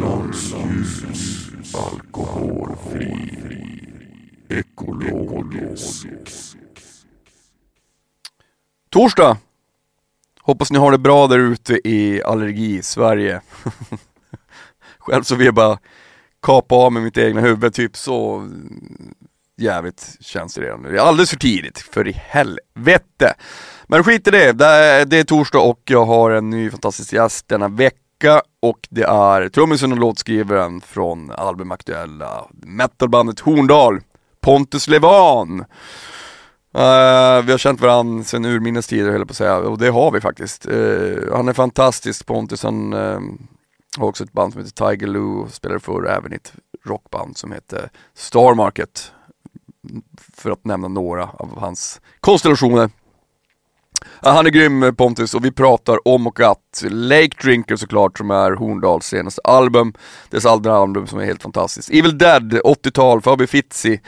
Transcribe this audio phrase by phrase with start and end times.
[0.00, 3.38] Norrlands ljus, alkoholfri,
[4.48, 6.06] ekologisk.
[8.90, 9.36] Torsdag!
[10.42, 13.40] Hoppas ni har det bra där ute i allergi-Sverige.
[14.98, 15.78] Själv så vill jag bara
[16.42, 18.48] kapa av med mitt egna huvud, typ så
[19.56, 20.92] jävligt känns det redan nu.
[20.92, 23.34] Det är alldeles för tidigt, för i helvete.
[23.86, 27.12] Men skit i det, det är, det är torsdag och jag har en ny fantastisk
[27.12, 27.98] gäst denna vecka
[28.60, 34.00] och det är trummisen och låtskrivaren från albumaktuella metalbandet Horndal,
[34.40, 35.64] Pontus Levan.
[36.76, 39.88] Uh, vi har känt varandra sedan urminnes tider höll jag på att säga, och det
[39.88, 40.68] har vi faktiskt.
[40.68, 43.20] Uh, han är fantastisk Pontus, han uh,
[43.98, 46.52] har också ett band som heter Tiger Lou, spelade förr även i ett
[46.84, 49.12] rockband som heter Star Market.
[50.34, 52.90] För att nämna några av hans konstellationer.
[54.22, 58.18] Ja, han är grym eh, Pontus och vi pratar om och att Lake Drinker såklart
[58.18, 59.94] som är Horndals senaste album.
[60.30, 61.90] Dess andra album som är helt fantastiskt.
[61.90, 64.00] Evil Dead, 80-tal, Fabi Fitzi.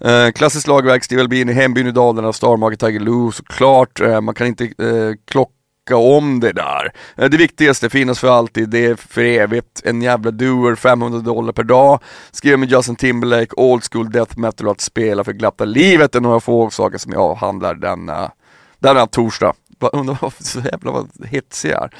[0.00, 4.00] Eh, klassiskt lagverk, Steve Albini, Hembyn i Dalarna, Starmarket, Tiger Lou såklart.
[4.00, 6.92] Eh, man kan inte eh, klocka om det där.
[7.16, 9.82] Eh, det viktigaste, finnas för alltid, det är för evigt.
[9.84, 12.00] En jävla doer, 500 dollar per dag.
[12.30, 16.20] Skriver med Justin Timberlake, old school death metal och att spela för glatta livet är
[16.20, 18.30] några få saker som jag avhandlar denna
[18.78, 19.52] där är han torsdag.
[19.92, 21.90] Undrar varför så jävla vad hetsig jag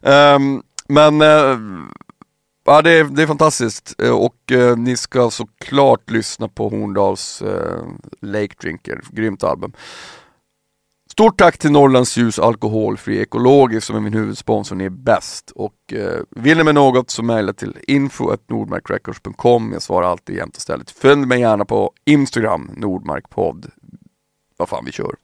[0.00, 0.34] är.
[0.34, 1.58] Um, men uh,
[2.64, 7.42] ja, det, är, det är fantastiskt uh, och uh, ni ska såklart lyssna på Horndals
[8.20, 9.72] Lake Drinker, grymt album.
[11.20, 15.50] Stort tack till Norrlands Ljus Alkoholfri Ekologisk som är min huvudsponsor, ni är bäst.
[15.50, 19.72] Och eh, vill ni med något så mejla till info.nordmarkrecords.com.
[19.72, 20.90] Jag svarar alltid jämt och stället.
[20.90, 23.70] Följ mig gärna på Instagram, Nordmarkpodd.
[24.56, 25.14] Vad fan, vi kör.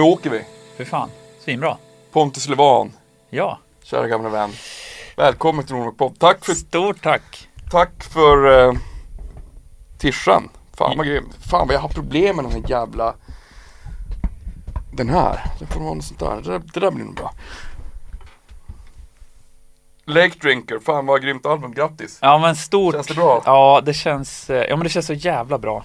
[0.00, 0.44] Nu åker vi.
[0.76, 1.10] För fan,
[1.44, 1.76] svinbra.
[2.12, 2.92] Pontus Levan,
[3.30, 4.50] Ja, kära gamla vän.
[5.16, 6.18] Välkommen till Nordmark Podd.
[6.18, 7.48] Tack för, stort tack.
[7.70, 8.74] tack för eh,
[9.98, 10.48] tishan.
[10.74, 11.34] Fan vad grymt.
[11.50, 13.14] Fan vad jag har problem med den här jävla
[14.92, 15.44] Den här.
[15.58, 16.36] Det får vara något sånt där.
[16.36, 16.62] Det, där.
[16.74, 17.32] det där blir nog bra.
[20.04, 22.18] Lake Drinker, fan vad grymt album, grattis!
[22.22, 22.94] Ja men stort.
[22.94, 23.42] Känns det bra?
[23.44, 25.84] Ja det känns, eh, ja men det känns så jävla bra.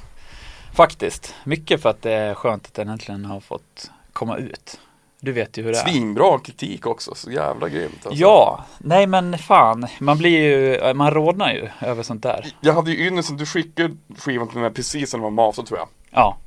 [0.73, 1.35] Faktiskt.
[1.43, 4.79] Mycket för att det är skönt att den äntligen har fått komma ut.
[5.19, 5.83] Du vet ju hur det är.
[5.87, 8.21] Svinbra kritik också, så jävla grymt alltså.
[8.21, 9.87] Ja, nej men fan.
[9.99, 12.55] Man blir ju, man rodnar ju över sånt där.
[12.61, 15.79] Jag hade ju ynnesten, du skickade skivan till mig precis när den var masad tror
[15.79, 15.87] jag.
[16.09, 16.37] Ja,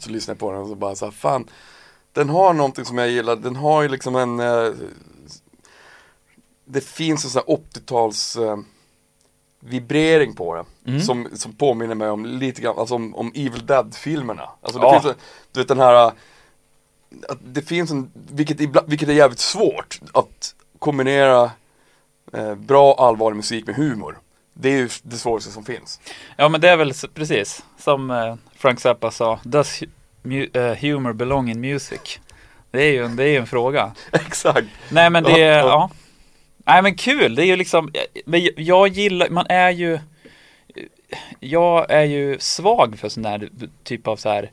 [0.00, 1.48] Så lyssnade jag på den och så bara så här, fan
[2.12, 4.72] Den har någonting som jag gillar, den har ju liksom en eh,
[6.64, 8.56] Det finns en sån här 80-tals eh,
[9.60, 11.00] Vibrering på det Mm.
[11.00, 15.00] som, som påminner mig om lite grann, alltså om, om Evil Dead-filmerna Alltså det Ja.
[15.00, 15.14] finns
[15.52, 16.12] du vet den här
[17.28, 21.50] att Det finns en, vilket, ibland, vilket är jävligt svårt Att kombinera
[22.32, 24.18] eh, Bra allvarlig musik med humor
[24.54, 26.00] Det är ju det svåraste som finns
[26.36, 29.40] ja men det är väl precis som eh, Frank Zappa sa.
[29.42, 29.82] Does
[30.52, 32.20] eh, humor belong in music?
[32.70, 33.92] Det är ju en, det är en fråga.
[34.12, 35.90] Exakt Nej men det, Ja, ja.
[36.66, 37.92] Nej men kul, det är ju liksom,
[38.26, 39.98] men jag- gillar, man är ju
[41.40, 43.50] Jag är ju svag för sån där
[43.84, 44.50] typ av så här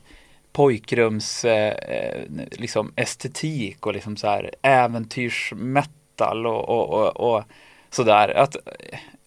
[0.56, 7.44] pojkrums eh, eh, liksom estetik och liksom så här äventyrsmetal och, och, och, och
[7.90, 8.28] sådär.
[8.36, 8.56] Att,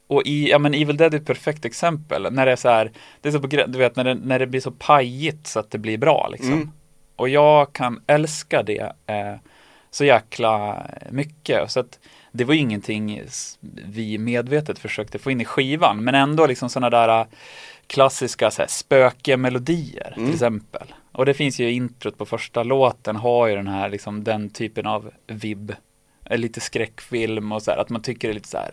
[0.07, 2.27] och i, ja men Evil Dead är ett perfekt exempel.
[2.31, 4.47] När det är så här, det är så på, du vet när det, när det
[4.47, 6.53] blir så pajigt så att det blir bra liksom.
[6.53, 6.71] Mm.
[7.15, 9.35] Och jag kan älska det eh,
[9.91, 11.71] så jäkla mycket.
[11.71, 11.99] Så att
[12.31, 13.21] det var ingenting
[13.85, 16.03] vi medvetet försökte få in i skivan.
[16.03, 17.27] Men ändå liksom sådana där äh,
[17.87, 20.27] klassiska så här, spökemelodier Mm.
[20.27, 20.93] till exempel.
[21.19, 24.85] Och det finns ju introt på första låten har ju den här liksom den typen
[24.85, 25.73] av vibb.
[26.25, 28.71] Eh, lite skräckfilm och så här att man tycker det är lite så här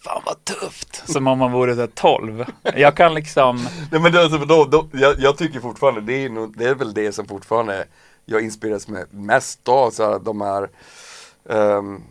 [0.00, 1.10] Fan vad tufft!
[1.10, 2.44] Som om man vore så 12.
[2.76, 3.56] Jag kan liksom
[3.92, 6.74] Nej men det, alltså, då, då, jag, jag tycker fortfarande, det är, nog, det är
[6.74, 7.86] väl det som fortfarande
[8.24, 10.68] jag inspireras med mest av, så här, de här
[11.48, 12.02] ehm, um,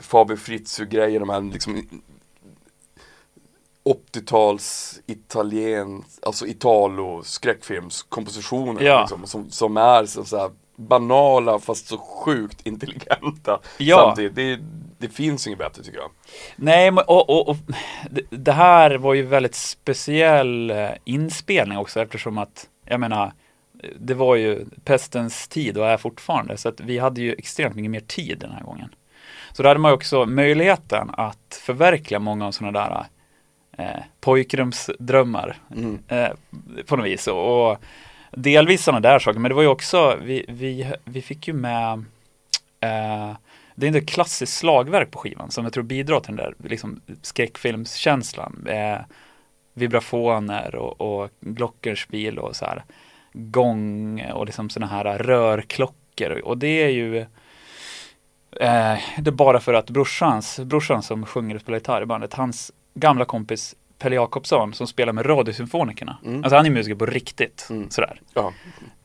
[0.00, 1.88] Faber Fritzu grejer, de här liksom
[3.84, 9.00] 80-tals italien, alltså italo skräckfilmskompositioner Ja.
[9.00, 13.96] liksom, som, som är så, så här banala fast så sjukt intelligenta Ja.
[14.06, 14.34] samtidigt.
[14.34, 14.58] Det,
[14.98, 16.10] det finns inget bättre tycker jag.
[16.56, 17.56] Nej, men- och, och, och
[18.30, 23.32] det, här var ju väldigt speciell eh, inspelning också eftersom att, jag menar,
[23.98, 27.90] det var ju pestens tid och är fortfarande, så att vi hade ju extremt mycket
[27.90, 28.88] mer tid den här gången.
[29.52, 33.06] Så då hade man ju också möjligheten att förverkliga många av sådana där
[33.78, 35.98] eh, pojkrumsdrömmar Mm.
[36.08, 36.30] eh,
[36.86, 37.26] på något vis.
[37.26, 37.78] Och, och
[38.30, 41.92] delvis sådana där saker, men det var ju också, vi, vi, vi fick ju med
[42.80, 43.32] eh,
[43.74, 46.68] det är inte ett klassiskt slagverk på skivan som jag tror bidrar till den där
[46.68, 48.66] liksom, skräckfilmskänslan.
[48.66, 48.98] Eh,
[49.74, 52.84] vibrafoner och, och glockenspiel och så här
[53.32, 56.40] gång och liksom sådana här rörklockor.
[56.44, 57.18] Och det är ju
[58.60, 62.34] eh, det är bara för att brorsans, brorsan som sjunger och spelar gitarr i bandet,
[62.34, 66.18] hans gamla kompis Pelle Jakobsson som spelar med Radiosymfonikerna.
[66.24, 66.44] Mm.
[66.44, 67.66] Alltså han är musiker på riktigt.
[67.70, 67.90] Mm.
[67.90, 68.20] Sådär.
[68.34, 68.52] Ja.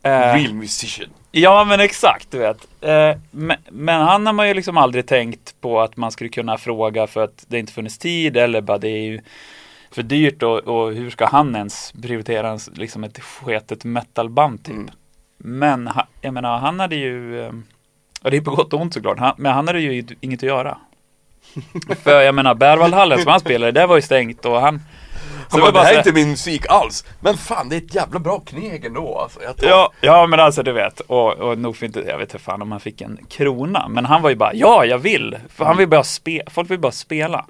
[0.03, 1.09] Eh, Real musician.
[1.31, 2.67] Ja men exakt, du vet.
[2.81, 6.57] Eh, men, men han har man ju liksom aldrig tänkt på att man skulle kunna
[6.57, 9.21] fråga för att det inte funnits tid eller bara det är ju
[9.91, 14.75] för dyrt och, och hur ska han ens prioritera en, liksom ett sketet metalband typ.
[14.75, 14.89] Mm.
[15.37, 15.89] Men
[16.21, 17.51] jag menar han hade ju, eh,
[18.21, 20.47] och det är på gott och ont såklart, han, men han hade ju inget att
[20.49, 20.77] göra.
[22.03, 24.81] för jag menar Berwaldhallen som han spelade, det var ju stängt och han
[25.51, 27.05] så Han bara, det här är inte min musik alls.
[27.19, 29.39] Men fan det är ett jävla bra kneg ändå alltså.
[29.39, 32.43] Tar- Ja, ja men alltså du vet, och, och nog för inte, jag vet inte
[32.43, 35.65] fan om han fick en krona, men han var ju bara, ja jag vill, för
[35.65, 37.45] han vill bara spela, folk vill bara spela.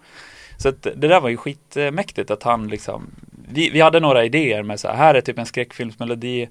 [0.57, 3.11] Så att det där var ju skitmäktigt att han liksom,
[3.49, 6.49] vi, vi hade några idéer med så här, här är typ en skräckfilmsmelodi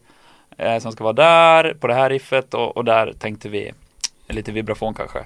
[0.58, 3.72] eh, som ska vara där, på det här riffet och, och där tänkte vi
[4.28, 5.18] lite vibrafon kanske.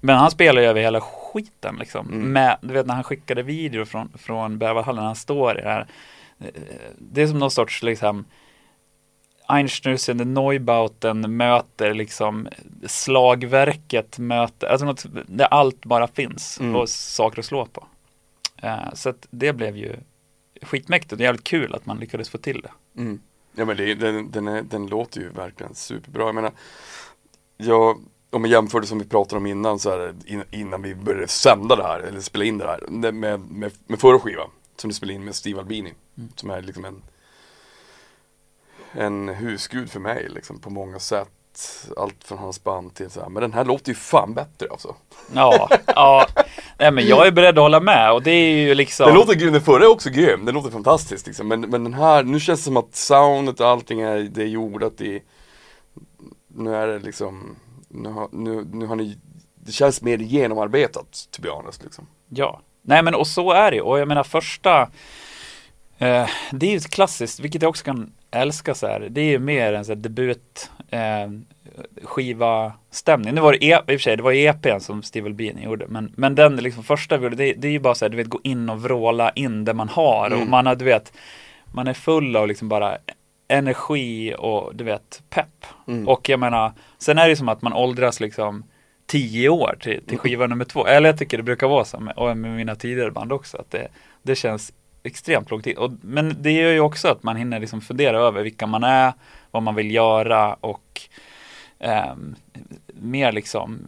[0.00, 1.00] Men han spelar ju över hela
[1.36, 2.06] skiten liksom.
[2.08, 2.32] Mm.
[2.32, 5.86] Med, du vet när han skickade video från, från Berwaldhallen, han står i det här.
[6.38, 6.46] eh,
[6.98, 8.24] Det är som någon sorts liksom
[9.48, 12.48] Einstürzen, Neubauten möter liksom
[12.86, 16.76] slagverket möter, alltså något där allt bara finns Mm.
[16.76, 17.86] och saker att slå på.
[18.62, 19.96] Eh, så att det blev ju
[20.62, 23.00] skitmäktigt och jävligt kul att man lyckades få till det.
[23.00, 23.20] Mm.
[23.54, 26.24] Ja men det, den, den, är, den låter ju verkligen superbra.
[26.26, 26.52] Jag menar,
[27.56, 28.00] jag,
[28.30, 31.28] om jag jämför det som vi pratade om innan så här, in, innan vi började
[31.28, 34.94] sända det här, eller spela in det här, med, med, med förra skivan som du
[34.94, 36.30] spelade in med Steve Albini, Mm.
[36.36, 37.02] som är liksom en
[38.92, 41.28] en husgud för mig liksom på många sätt.
[41.96, 44.94] Allt från hans band till så här, men den här låter ju fan bättre alltså.
[45.34, 46.26] Ja, ja.
[46.78, 49.34] Nej men jag är beredd att hålla med och det är ju liksom Den låter
[49.34, 51.48] grym, den förra är också grym, den låter fantastisk liksom.
[51.48, 54.46] men, men den här, nu känns det som att soundet och allting är, det är
[54.46, 55.22] jordat i
[56.48, 57.56] Nu är det liksom,
[57.88, 59.18] nu har, nu, nu har ni
[59.54, 62.06] Det känns mer genomarbetat, to be honest liksom.
[62.28, 63.80] Ja, nej men och så är det.
[63.80, 64.82] Och jag menar första
[65.98, 69.08] eh, Det är ju ett klassiskt, vilket jag också kan älska så här.
[69.10, 71.30] Det är ju mer en så här debut eh,
[72.04, 73.34] skiva stämning.
[73.34, 75.86] Nu var det, e- i och för sig, det var EPn som Steve Albini gjorde.
[75.88, 78.16] Men, men den liksom första vi gjorde, det, det är ju bara så här, du
[78.16, 80.30] vet, gå in och vråla in det man har.
[80.30, 80.50] Och Mm.
[80.50, 81.12] man har, du vet,
[81.72, 82.98] man är full av liksom bara
[83.48, 85.66] energi och du vet, pepp.
[85.88, 86.08] Mm.
[86.08, 88.64] Och jag menar, sen är det som att man åldras liksom
[89.06, 90.86] tio år till, till skiva nummer två.
[90.86, 93.70] Eller jag tycker det brukar vara så, med, och med mina tidigare band också, att
[93.70, 93.88] det,
[94.22, 95.76] det känns extremt lång tid.
[95.76, 99.12] Och, men det gör ju också att man hinner liksom fundera över vilka man är,
[99.50, 101.00] vad man vill göra och
[101.78, 102.34] ehm,
[102.86, 103.78] mer liksom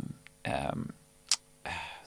[0.42, 0.92] ehm,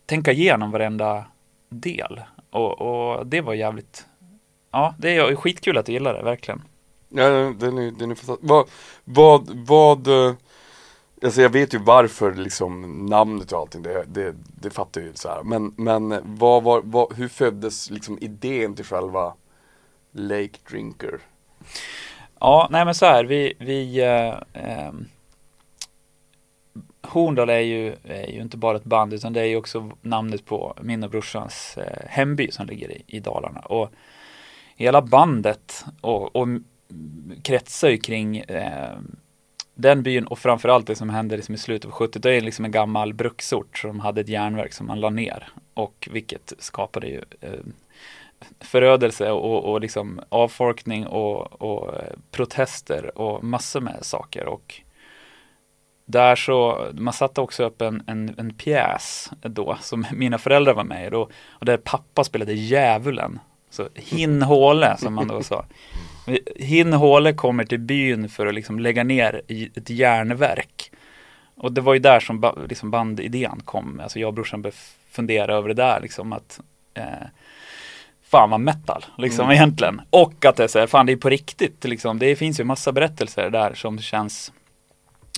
[0.05, 1.25] tänka igenom varenda
[1.69, 2.21] del.
[2.49, 4.05] Och, och det var jävligt,
[4.71, 6.61] ja det är skitkul att du gillar det, verkligen.
[7.11, 8.49] Ja, den är, den är fantastisk.
[8.49, 8.67] Vad,
[9.03, 10.35] vad, vad eh,
[11.23, 15.13] Alltså jag vet ju varför liksom namnet och allting, det, det, det fattar jag ju
[15.13, 15.43] så här.
[15.43, 19.33] Men, men vad, var, vad, hur föddes liksom idén till själva
[20.11, 21.19] Lake Drinker?
[22.39, 25.05] Ja, nej men så här, vi, vi eh, ehm,
[27.01, 30.45] Horndal är ju, är ju inte bara ett band utan det är ju också namnet
[30.45, 33.59] på min och brorsans eh, hemby som ligger i, i Dalarna.
[33.59, 33.91] Och
[34.75, 36.47] hela bandet och, och
[37.43, 38.97] kretsar ju kring eh,
[39.75, 42.65] den byn och framförallt det som hände liksom i slutet av 70 det är liksom
[42.65, 47.21] en gammal bruksort som hade ett järnverk som man la ner och vilket skapade ju
[47.41, 47.59] eh,
[48.59, 54.81] förödelse och, och liksom avfolkning och, och eh, protester och massor med saker och
[56.05, 60.83] där så, man satte också upp en, en, en pjäs då som mina föräldrar var
[60.83, 63.39] med i då och där pappa spelade djävulen.
[63.69, 65.65] Så Hin Håle som man då sa.
[66.55, 69.41] Hin Håle kommer till byn för att liksom lägga ner
[69.75, 70.91] ett järnverk
[71.55, 74.77] och det var ju där som liksom bandidén kom, alltså jag och brorsan började
[75.11, 76.59] fundera över det där liksom att
[76.93, 77.03] eh,
[78.23, 79.55] fan vad metal, liksom Mm.
[79.55, 80.01] egentligen.
[80.09, 82.19] Och att det är så här, fan det är på riktigt, liksom.
[82.19, 84.51] Det finns ju massa berättelser där som känns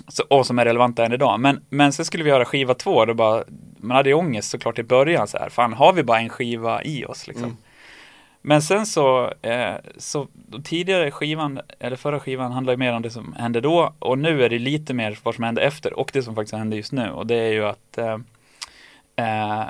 [0.08, 1.40] så, och som är relevanta än idag.
[1.40, 3.44] Men, men sen skulle vi göra skiva två, då bara,
[3.78, 6.84] man hade ju ångest såklart i början så här, fan har vi bara en skiva
[6.84, 7.46] i oss liksom.
[7.46, 7.58] Mm.
[8.46, 10.28] Men sen så, eh, så
[10.64, 14.44] tidigare skivan, eller förra skivan handlar ju mer om det som hände då och nu
[14.44, 17.10] är det lite mer vad som hände efter och det som faktiskt händer just nu
[17.10, 18.18] och det är ju att eh,
[19.16, 19.64] eh,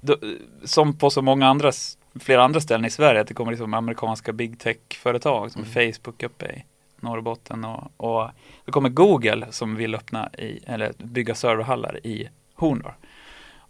[0.00, 0.16] då,
[0.64, 1.72] som på så många andra,
[2.20, 6.46] flera andra ställen i Sverige, att det kommer liksom amerikanska big tech-företag som Facebook uppe
[6.46, 6.64] i
[7.00, 8.30] Norrbotten och, och
[8.64, 12.92] det kommer Google som vill öppna i, eller bygga serverhallar i Horndal.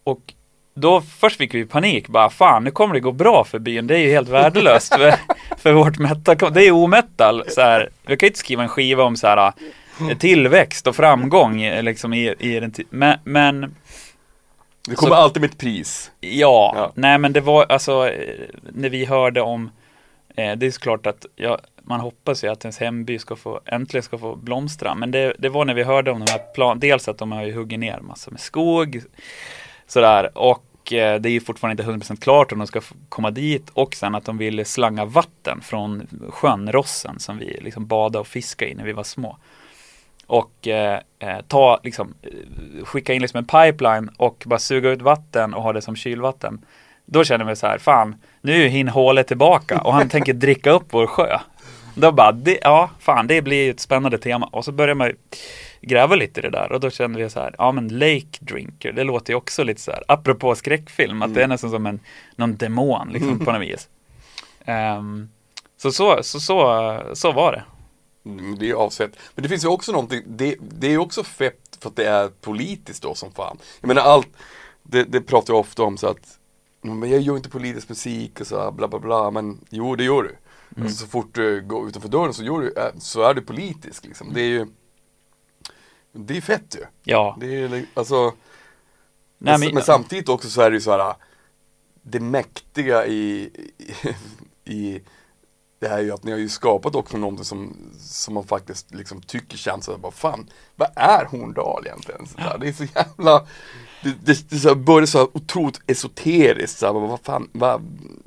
[0.05, 0.35] Och
[0.77, 3.95] då först fick vi panik, bara fan nu kommer det gå bra för byn, det
[3.95, 5.15] är ju helt värdelöst för,
[5.59, 7.91] för vårt metal, det är ju ometal så här.
[8.07, 9.53] Vi kan ju inte skriva en skiva om så här
[10.11, 13.61] eh, tillväxt och framgång eh, liksom i, i den, men, men
[14.89, 16.11] Det kommer Så- alltid med ett pris.
[16.21, 16.93] Ja, Ja.
[16.95, 18.41] nej men det var alltså eh,
[18.73, 19.71] när vi hörde om
[20.37, 24.03] eh, det är såklart att ja, man hoppas ju att ens hemby ska få äntligen
[24.03, 24.95] ska få blomstra.
[24.95, 27.45] Men det, det var när vi hörde om de här plan, dels att de har
[27.45, 29.03] ju huggit ner massor med skog
[29.89, 33.71] sådär och eh, det är ju fortfarande inte 100% klart om de ska komma dit
[33.73, 38.27] och sen att de ville slanga vatten från sjön Rossen som vi liksom badade och
[38.27, 39.37] fiskade i när vi var små.
[40.27, 45.03] Och eh, eh, ta, liksom, eh, skicka in liksom en pipeline och bara suga ut
[45.03, 46.65] vatten och ha det som kylvatten.
[47.05, 50.71] Då känner vi så här, fan, nu är hin hålet tillbaka och han tänker dricka
[50.71, 51.39] upp vår sjö.
[51.95, 54.47] Då bara, det, ja, fan, det blir ett spännande tema.
[54.47, 55.15] Och så börjar man ju
[55.89, 58.93] gräva lite i det där och då kände vi så här, ja men Lake Drinker,
[58.93, 62.01] det låter ju också lite så här, apropå skräckfilm, att det är nästan som en,
[62.37, 63.89] någon demon liksom på något vis.
[64.65, 65.29] Ehm,
[65.77, 67.65] så, så, så, så, så var det.
[68.31, 69.11] Mm, Det är avsett.
[69.35, 72.05] Men det finns ju också någonting, det, det är ju också fett för att det
[72.09, 73.59] är politiskt då som fan.
[73.81, 74.29] Jag menar allt,
[74.83, 76.39] det, det pratar jag ofta om så att
[76.85, 79.97] "Mm, men jag gör inte politisk musik och så här, bla bla bla, men jo
[79.97, 80.37] det gör du.
[80.83, 84.05] Alltså, så fort du går utanför dörren så, gör du, äh, så är du politisk
[84.05, 84.33] liksom.
[84.35, 84.67] Det är ju
[86.17, 86.85] Det är fett ju.
[87.05, 88.35] Ja, Det är alltså
[89.39, 91.15] Nej, men, men- samtidigt också så är det ju så här
[92.03, 93.51] Det mäktiga i,
[94.65, 95.03] i, i
[95.79, 98.95] det här är ju att ni har ju skapat också någonting som, som man faktiskt
[98.95, 102.27] liksom tycker känns så här, bara fan, vad är Horndal egentligen?
[102.27, 103.47] Så där, det är så jävla,
[104.09, 107.83] det, det, det så börjar så otroligt esoteriskt, så här, vad, fan, vad,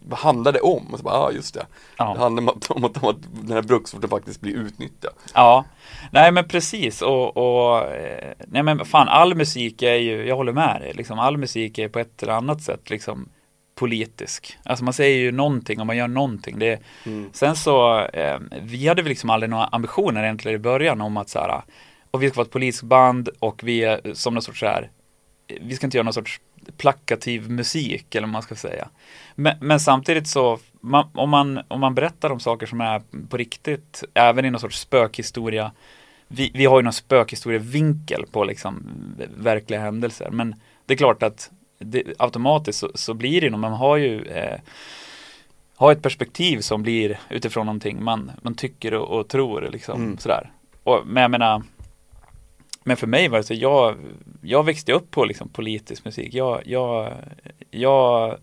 [0.08, 0.88] vad handlar det om?
[0.92, 1.66] Och så bara, ah, just det,
[1.98, 2.14] Ja.
[2.14, 5.14] det handlar om att, om att, om att den här bruksorten faktiskt blir utnyttjad.
[5.34, 5.66] Ja,
[6.12, 10.54] nej men precis och, och eh, nej men fan all musik är ju, jag håller
[10.54, 13.30] med dig, liksom all musik är på ett eller annat sätt liksom
[13.76, 14.58] politisk.
[14.64, 16.60] Alltså man säger ju någonting och man gör någonting.
[16.60, 16.80] Det,
[17.34, 21.30] Sen så, eh, vi hade väl liksom aldrig några ambitioner egentligen i början om att
[21.30, 21.62] så här,
[22.12, 24.90] och vi ska vara ett polisband och vi är som någon sorts så här,
[25.62, 26.40] vi ska inte göra någon sorts
[26.78, 28.88] plakativ musik eller vad man ska säga.
[29.36, 33.38] Men, men samtidigt så, man, om, man, om man berättar om saker som är på
[33.38, 35.72] riktigt, även i någon sorts spökhistoria,
[36.28, 38.84] vi, vi har ju någon spökhistorievinkel på liksom
[39.38, 43.74] verkliga händelser, men det är klart att det, automatiskt så, så blir det nog, man
[43.74, 44.60] har ju eh,
[45.76, 50.18] har ett perspektiv som blir utifrån någonting man, man tycker och, och tror liksom Mm.
[50.18, 50.52] sådär.
[50.84, 51.64] Och, men jag menar
[52.84, 53.96] men för mig var det så, jag,
[54.42, 56.34] jag växte upp på liksom politisk musik.
[56.34, 57.14] Jag, jag,
[57.72, 58.38] jag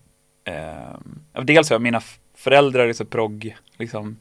[0.45, 2.03] eh, dels har mina
[2.35, 4.17] föräldrar är så progg, liksom,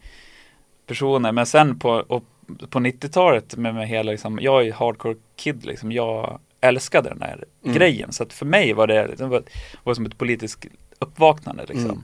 [0.86, 2.22] personer, men sen på,
[2.70, 7.44] på 90-talet med, med hela, liksom, jag är hardcore kid, liksom, jag älskade den här
[7.64, 7.78] Mm.
[7.78, 8.12] grejen.
[8.12, 9.44] Så att för mig var det, det var,
[9.84, 10.66] var som ett politiskt
[11.00, 12.04] uppvaknande liksom.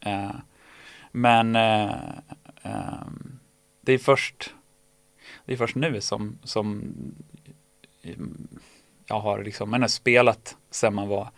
[0.00, 0.30] Eh,
[1.12, 1.94] men eh,
[2.62, 3.38] ehm,
[3.80, 4.54] det är först
[5.44, 7.14] det är först nu som, som mm,
[9.06, 11.30] jag har liksom, man har spelat sen man var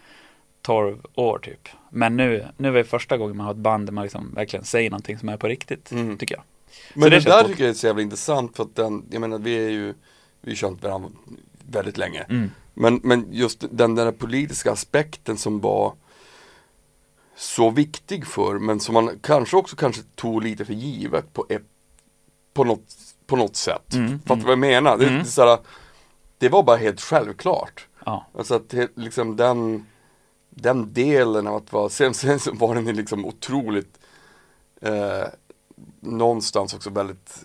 [0.63, 1.69] 12 år typ.
[1.91, 4.65] Men nu, nu är det första gången man har ett band där man liksom verkligen
[4.65, 6.19] säger någonting som är på riktigt, Mm.
[6.19, 6.45] tycker jag.
[6.95, 9.39] Men det det, där tycker jag är så jävla intressant för att den, jag menar
[9.39, 9.95] vi är ju,
[10.41, 11.09] vi har känt varandra
[11.71, 12.23] väldigt länge.
[12.23, 12.51] Mm.
[12.75, 15.93] Men, men just den, den där politiska aspekten som var
[17.37, 21.47] så viktig för men som man kanske också kanske tog lite för givet på,
[22.55, 23.95] på, något, på något sätt.
[23.95, 24.99] Mm, Fattar du vad jag menar?
[24.99, 25.15] Det, Mm.
[25.19, 25.59] det, är såhär,
[26.43, 27.87] det var bara helt självklart.
[28.07, 29.87] Ja, Alltså att liksom den,
[30.51, 33.99] den delen av att vara, sen, sen så var den liksom otroligt
[34.81, 35.25] eh,
[36.01, 37.45] någonstans också väldigt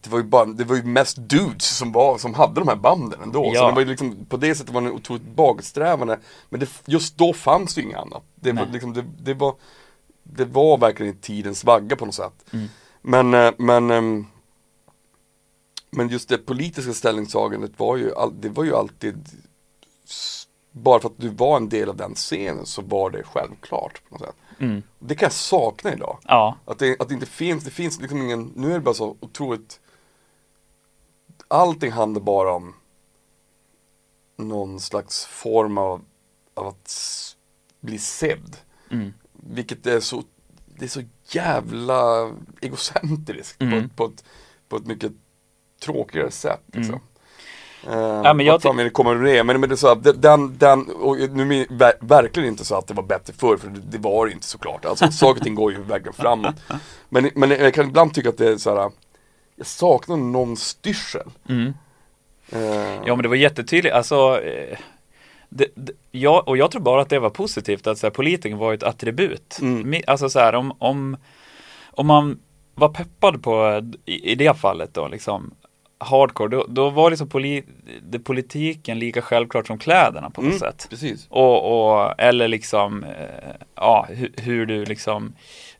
[0.00, 2.76] det var ju bara, det var ju mest dudes som var, som hade de här
[2.76, 3.44] banden ändå.
[3.44, 3.66] Så Ja.
[3.68, 6.18] det var ju liksom, på det sättet var den otroligt bakåtsträvande.
[6.48, 8.22] Men det, just då fanns det ju inget annat.
[8.34, 9.54] Det var liksom, det, det var,
[10.22, 12.44] det var verkligen tidens vagga på något sätt.
[12.52, 12.68] Mm.
[13.02, 14.26] Men, eh, men ehm,
[15.90, 19.28] men just det politiska ställningstagandet var ju, all, det var ju alltid
[20.72, 24.14] bara för att du var en del av den scenen så var det självklart på
[24.14, 24.34] något sätt.
[24.58, 24.82] Mm.
[24.98, 26.18] Det kan jag sakna idag.
[26.24, 28.94] Ja, Att det, att det inte finns, det finns liksom ingen, nu är det bara
[28.94, 29.80] så otroligt
[31.48, 32.74] Allting handlar bara om
[34.36, 36.04] någon slags form av,
[36.54, 36.92] av att
[37.80, 38.56] bli sedd.
[38.90, 39.12] mm.
[39.32, 40.22] Vilket är så,
[40.66, 42.30] det är så jävla
[42.60, 43.84] egocentriskt på, Mm.
[43.84, 44.24] ett, på, ett,
[44.68, 45.12] på ett mycket
[45.80, 46.94] tråkigare sätt liksom.
[46.94, 47.00] Mm.
[47.98, 48.86] Eh, Ja, men jag fan med
[49.24, 49.44] det?
[49.44, 52.86] Men, men det är så att den- den, och nu ver- verkligen inte så att
[52.86, 54.84] det var bättre förr, för det, det var det inte såklart.
[54.84, 56.54] Alltså saker och ting går ju verkligen framåt.
[57.08, 58.90] Men, men jag kan ibland tycka att det är så här.
[59.56, 61.26] jag saknar någon styrsel.
[61.48, 61.74] Mm.
[62.52, 64.78] Eh, Ja men det var jättetydligt, alltså eh,
[65.48, 68.58] det, det, ja, och jag tror bara att det var positivt att så här, politiken
[68.58, 69.58] var ett attribut.
[69.60, 70.02] Mm.
[70.06, 71.16] Alltså så här, om, om,
[71.90, 72.38] om man
[72.74, 75.54] var peppad på, i, i det fallet då, liksom
[76.00, 77.62] hardcore, då, då var liksom poli,
[78.02, 80.86] det politiken lika självklart som kläderna på något mm, sätt.
[80.90, 81.26] Precis.
[81.28, 85.32] Och, och, eller liksom, eh, ja, hur, hur du liksom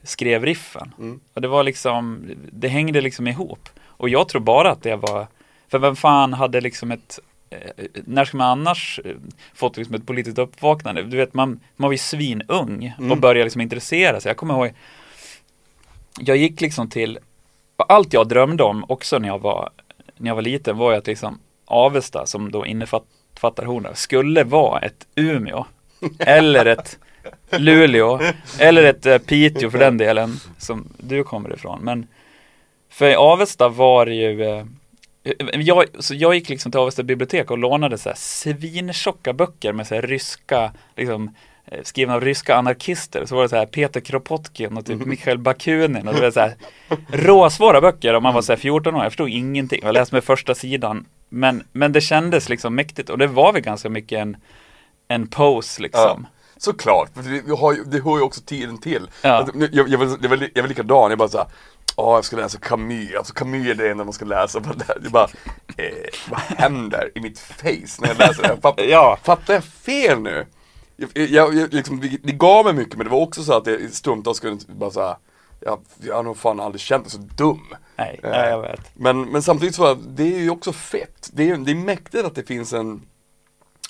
[0.03, 0.95] skrev riffen.
[0.99, 1.21] Mm.
[1.35, 3.69] Och det var liksom, det hängde liksom ihop.
[3.87, 5.27] Och jag tror bara att det var,
[5.69, 7.19] för vem fan hade liksom ett,
[7.51, 9.17] eh, när ska man annars eh,
[9.55, 11.03] fått liksom ett politiskt uppvaknande?
[11.03, 13.21] Du vet, man, man var ju svinung och Mm.
[13.21, 14.31] började liksom intressera sig.
[14.31, 14.73] Jag kommer ihåg,
[16.21, 17.19] jag gick liksom till,
[17.77, 19.71] allt jag drömde om också när jag var,
[20.21, 24.81] när jag var liten var ju att liksom Avesta, som då innefattar Horndal, skulle vara
[24.81, 25.65] ett Umeå.
[26.19, 26.99] Eller ett
[27.51, 28.21] Luleå.
[28.59, 31.81] Eller ett eh, Piteå för den delen, som du kommer ifrån.
[31.83, 32.07] Men
[32.91, 34.65] för i Avesta var det ju eh,
[35.53, 39.87] jag, så jag gick liksom till Avesta bibliotek och lånade så här svintjocka böcker med
[39.87, 41.35] så här ryska, liksom
[41.71, 43.27] eh, skrivna av ryska anarkister.
[43.27, 46.41] Så var det så här Peter Kropotkin och typ Mikhail Bakunin och det var så
[46.41, 46.55] här
[47.09, 49.03] råsvåra böcker om man var så här 14 år.
[49.03, 49.81] Jag förstod ingenting.
[49.83, 51.07] Jag läste med första sidan.
[51.29, 54.37] Men, men det kändes liksom mäktigt och det var väl ganska mycket en,
[55.09, 56.27] en pose liksom.
[56.57, 59.11] Såklart, för det, har ju, det hör ju också tiden till.
[59.23, 59.31] Ja.
[59.31, 61.47] Alltså, nu- jag, jag, var, jag, var, jag var likadan, jag bara såhär
[61.97, 64.61] Ja, jag ska läsa Camus, alltså Camus är det enda man ska läsa.
[65.03, 65.29] Det bara,
[65.77, 65.87] eh,
[66.31, 68.89] vad händer i mitt face när jag läser det här?
[68.91, 69.19] Ja.
[69.23, 70.47] fattar jag fel nu?
[71.01, 73.93] Jag, jag, jag, liksom, det, gav mig mycket, men det var också så att jag
[73.93, 75.17] stundtals kunde bara såhär
[75.61, 77.75] jag, jag har nog fan aldrig känt mig så dum.
[77.97, 78.81] Nej, Eh, jag vet.
[78.95, 81.31] Men, men samtidigt så, det är ju också fett.
[81.33, 83.03] Det är, det är mäktigt att det finns en,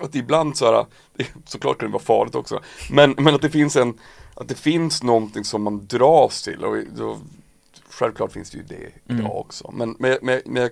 [0.00, 3.50] att ibland så här, det, såklart kan det vara farligt också, men, men att det
[3.50, 3.98] finns en,
[4.34, 7.18] att det finns någonting som man dras till och då,
[7.90, 9.20] självklart finns det ju det Mm.
[9.20, 9.70] idag också.
[9.74, 10.70] Men, men, men, men jag,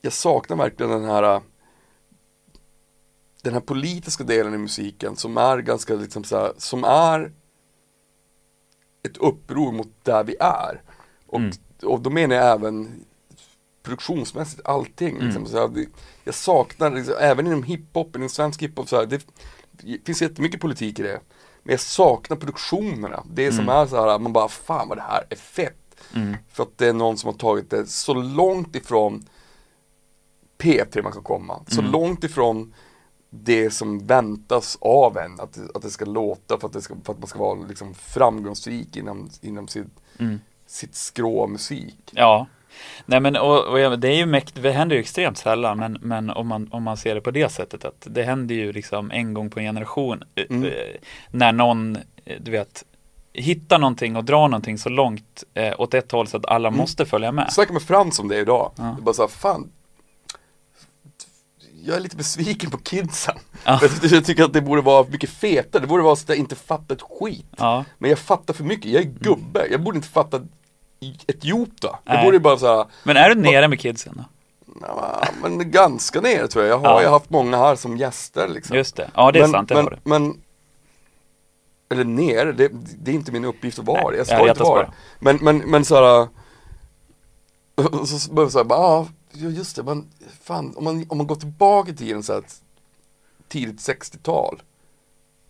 [0.00, 1.40] jag saknar verkligen den här
[3.42, 7.32] den här politiska delen i musiken som är ganska liksom så här, som är
[9.02, 10.82] ett uppror mot där vi är.
[11.26, 11.50] Och, Mm.
[11.82, 13.04] och då menar jag även
[13.82, 15.14] produktionsmässigt allting.
[15.14, 15.26] Mm.
[15.26, 15.86] Liksom, så här,
[16.24, 19.26] jag saknar, liksom, även inom hiphopen, inom svensk hiphop, så här, det,
[19.72, 21.20] det finns jättemycket politik i det.
[21.62, 23.24] Men jag saknar produktionerna.
[23.32, 23.76] Det som Mm.
[23.76, 25.76] är så här, man bara, fan vad det här är fett.
[26.14, 26.36] Mm.
[26.52, 29.24] För att det är någon som har tagit det så långt ifrån
[30.58, 31.60] P3 man kan komma.
[31.68, 31.92] Så Mm.
[31.92, 32.74] långt ifrån
[33.30, 35.40] det som väntas av en.
[35.40, 37.94] Att, att det ska låta för att, det ska, för att man ska vara liksom
[37.94, 39.86] framgångsrik inom, inom sitt,
[40.18, 40.40] Mm.
[40.66, 41.96] sitt skrå musik.
[42.12, 42.46] Ja.
[43.06, 46.30] Nej men och, och det är ju mäktigt, det händer ju extremt sällan men, men
[46.30, 49.34] om, man, om man ser det på det sättet att det händer ju liksom en
[49.34, 50.64] gång på en generation eh, Mm.
[50.64, 50.72] eh,
[51.30, 52.84] när någon, eh, du vet,
[53.32, 56.78] hittar någonting och drar någonting så långt eh, åt ett håll så att alla Mm.
[56.78, 57.44] måste följa med.
[57.44, 58.72] Jag snackade med Frans om det idag.
[58.76, 58.94] Ja.
[58.98, 59.70] Det bara så här, fan.
[61.84, 63.34] Jag är lite besviken på kidsen.
[63.64, 63.78] Ja.
[63.82, 65.82] Jag, jag tycker att det borde vara mycket fetare.
[65.82, 67.46] Det borde vara så att jag inte fattar ett skit.
[67.56, 68.90] Ja, Men jag fattar för mycket.
[68.90, 69.66] Jag är gubbe.
[69.70, 70.40] Jag borde inte fatta
[71.26, 71.98] ett jota.
[72.04, 74.24] Jag borde bara så här, men är du nere med kidsen då?
[74.80, 76.72] Ja, men ganska nere tror jag.
[76.72, 77.02] Jag har Ja.
[77.02, 78.76] ju haft många här som gäster liksom.
[78.76, 79.98] Just det, ja det är men, sant, det men, har du.
[80.04, 80.40] men,
[81.92, 84.16] eller nere, det, det är inte min uppgift att vara det.
[84.16, 84.86] Jag jag ska inte retas vara det.
[84.86, 84.94] bara.
[85.18, 86.28] Men, men, men såhär,
[87.74, 90.06] och så börjar jag såhär, bara, ah, ja just det, men
[90.42, 92.42] fan, om man, om man går tillbaka i tiden så här,
[93.48, 94.62] tidigt 60-tal,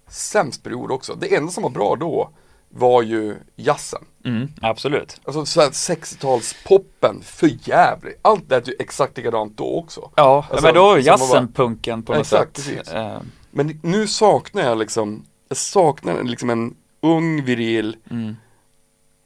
[0.08, 1.14] sämst period också.
[1.14, 2.30] Det enda som var bra då
[2.68, 4.04] var ju jazzen.
[4.24, 5.20] Mm, absolut.
[5.24, 8.18] Alltså så här 60-talspoppen, för jävligt.
[8.22, 10.10] Allt det är ju exakt likadant då också.
[10.16, 12.66] Ja, Alltså, men då är som jazzen var- punken på något Exakt, sätt.
[12.76, 12.92] precis.
[12.92, 18.36] Eh, Men nu saknar jag liksom, jag saknar liksom en ung viril mm,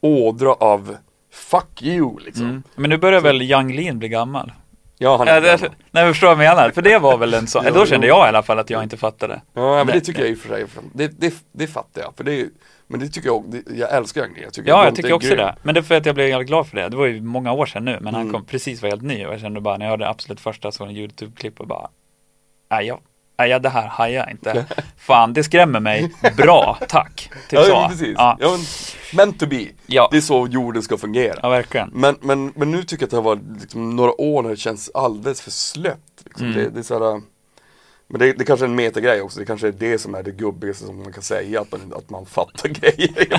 [0.00, 0.96] ådra av
[1.34, 2.44] fuck you liksom.
[2.44, 2.62] mm.
[2.74, 4.52] Men nu börjar väl Young Lean bli gammal?
[4.98, 5.70] Ja, han är gammal.
[5.90, 6.70] nej, jag förstår vad jag menar.
[6.70, 8.96] För det var väl en sån, då kände jag i alla fall att jag inte
[8.96, 9.40] fattade.
[9.54, 12.16] Ja, men det tycker jag i och för sig, det, det, det fattar jag.
[12.16, 12.48] För det är,
[12.86, 14.44] men det tycker jag, jag älskar Young Lean.
[14.44, 15.38] jag tycker Ja, jag tycker också grym.
[15.38, 15.56] det.
[15.62, 16.88] Men det är för att jag blev jävligt glad för det.
[16.88, 18.32] Det var ju många år sedan nu, men han Mm.
[18.32, 20.90] kom precis var helt ny och jag kände bara när jag hörde absolut första sån
[20.90, 21.88] YouTube-klipp och bara,
[22.70, 22.98] nej, jag,
[23.38, 24.64] nej ja, det här hajar jag inte.
[24.96, 26.14] Fan, det skrämmer mig.
[26.36, 27.30] Bra, tack.
[27.48, 27.88] Typ ja, så.
[27.88, 28.14] precis.
[28.16, 28.36] Ja.
[28.40, 28.50] Ja.
[28.50, 28.60] men,
[29.16, 29.66] meant to be.
[29.86, 30.08] Ja.
[30.10, 31.38] Det är så jorden ska fungera.
[31.42, 31.90] ja, verkligen.
[31.92, 34.56] Men, men, men nu tycker jag att det har varit liksom, några år när det
[34.56, 36.22] känns alldeles för slött.
[36.24, 36.46] Liksom.
[36.46, 36.58] Mm.
[36.58, 37.20] Det, det är så här,
[38.08, 40.30] men det, det kanske är en metagrej också, det kanske är det som är det
[40.30, 43.38] gubbigaste som man kan säga, att man, att man fattar grejer.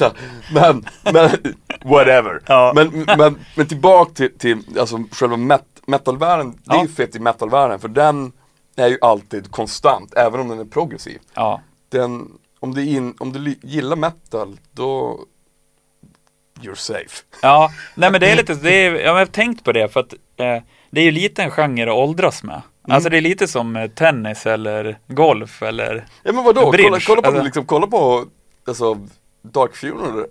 [0.00, 0.12] Här,
[0.54, 2.40] men, men, whatever.
[2.46, 2.72] Ja.
[2.74, 7.18] Men, men, men tillbaka till, till alltså, själva met, metalvärlden, det är ju fett i
[7.18, 8.32] metalvärlden för den
[8.78, 11.18] är ju alltid konstant, även om den är progressiv.
[11.34, 15.20] Ja, Den, om, du in, om du gillar metal, då
[16.60, 17.24] You're safe.
[17.42, 17.70] ja.
[17.94, 20.62] nej men det är lite, det är, jag har tänkt på det för att eh,
[20.90, 22.54] det är ju lite en genre att åldras med.
[22.54, 22.94] Mm.
[22.94, 27.00] Alltså det är lite som eh, tennis eller golf eller Ja men vadå, Bridge, kolla,
[27.06, 27.42] kolla på, alltså.
[27.42, 28.26] liksom, kolla på
[28.66, 29.06] alltså,
[29.42, 30.26] Dark Funeral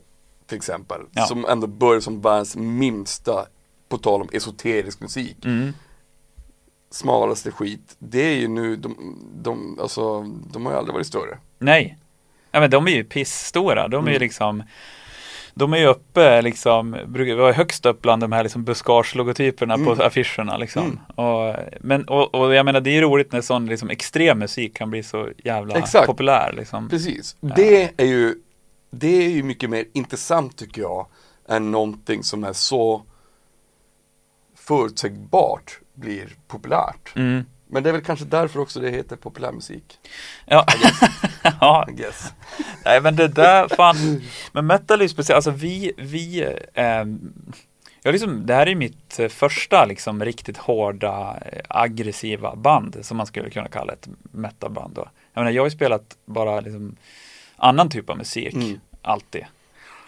[0.48, 1.02] till exempel.
[1.12, 1.26] Ja.
[1.26, 3.46] Som ändå börjar som världens minsta,
[3.90, 5.46] på tal om esoterisk musik.
[5.46, 5.74] mm.
[6.90, 7.96] Smalaste skit.
[8.00, 11.38] Det är ju nu, de, de, alltså, de har ju aldrig varit större.
[11.60, 11.98] Nej.
[12.52, 13.88] Ja men de är ju pissstora.
[13.88, 14.22] De är ju Mm.
[14.22, 14.64] liksom
[15.54, 16.92] de är ju uppe liksom,
[17.38, 19.86] vara högst upp bland de här liksom buskage-logotyperna Mm.
[19.86, 21.00] på affischerna liksom.
[21.16, 24.78] Och, men, och, och jag menar det är ju roligt när sån liksom extrem musik
[24.78, 26.06] kan bli så jävla Exakt.
[26.08, 26.90] populär liksom.
[26.90, 27.36] Precis.
[27.40, 28.36] Det är ju,
[28.92, 31.08] det är ju mycket mer intressant tycker jag,
[31.50, 33.04] än någonting som är så
[34.56, 37.16] förutsägbart blir populärt.
[37.16, 37.46] Mm.
[37.70, 40.00] Men det är väl kanske därför också det heter populärmusik,
[40.46, 40.66] Ja.
[41.62, 41.88] ja,
[42.86, 44.22] nej men det där, fan.
[44.52, 47.20] Men metal är ju speciellt, alltså vi, vi, ehm,
[48.04, 53.18] ja liksom, det här är mitt eh, första liksom riktigt hårda, eh, aggressiva band som
[53.18, 55.08] man skulle kunna kalla ett metalband då.
[55.34, 56.96] Jag menar, jag har ju spelat bara liksom
[57.56, 58.80] annan typ av musik, Mm.
[59.02, 59.46] alltid.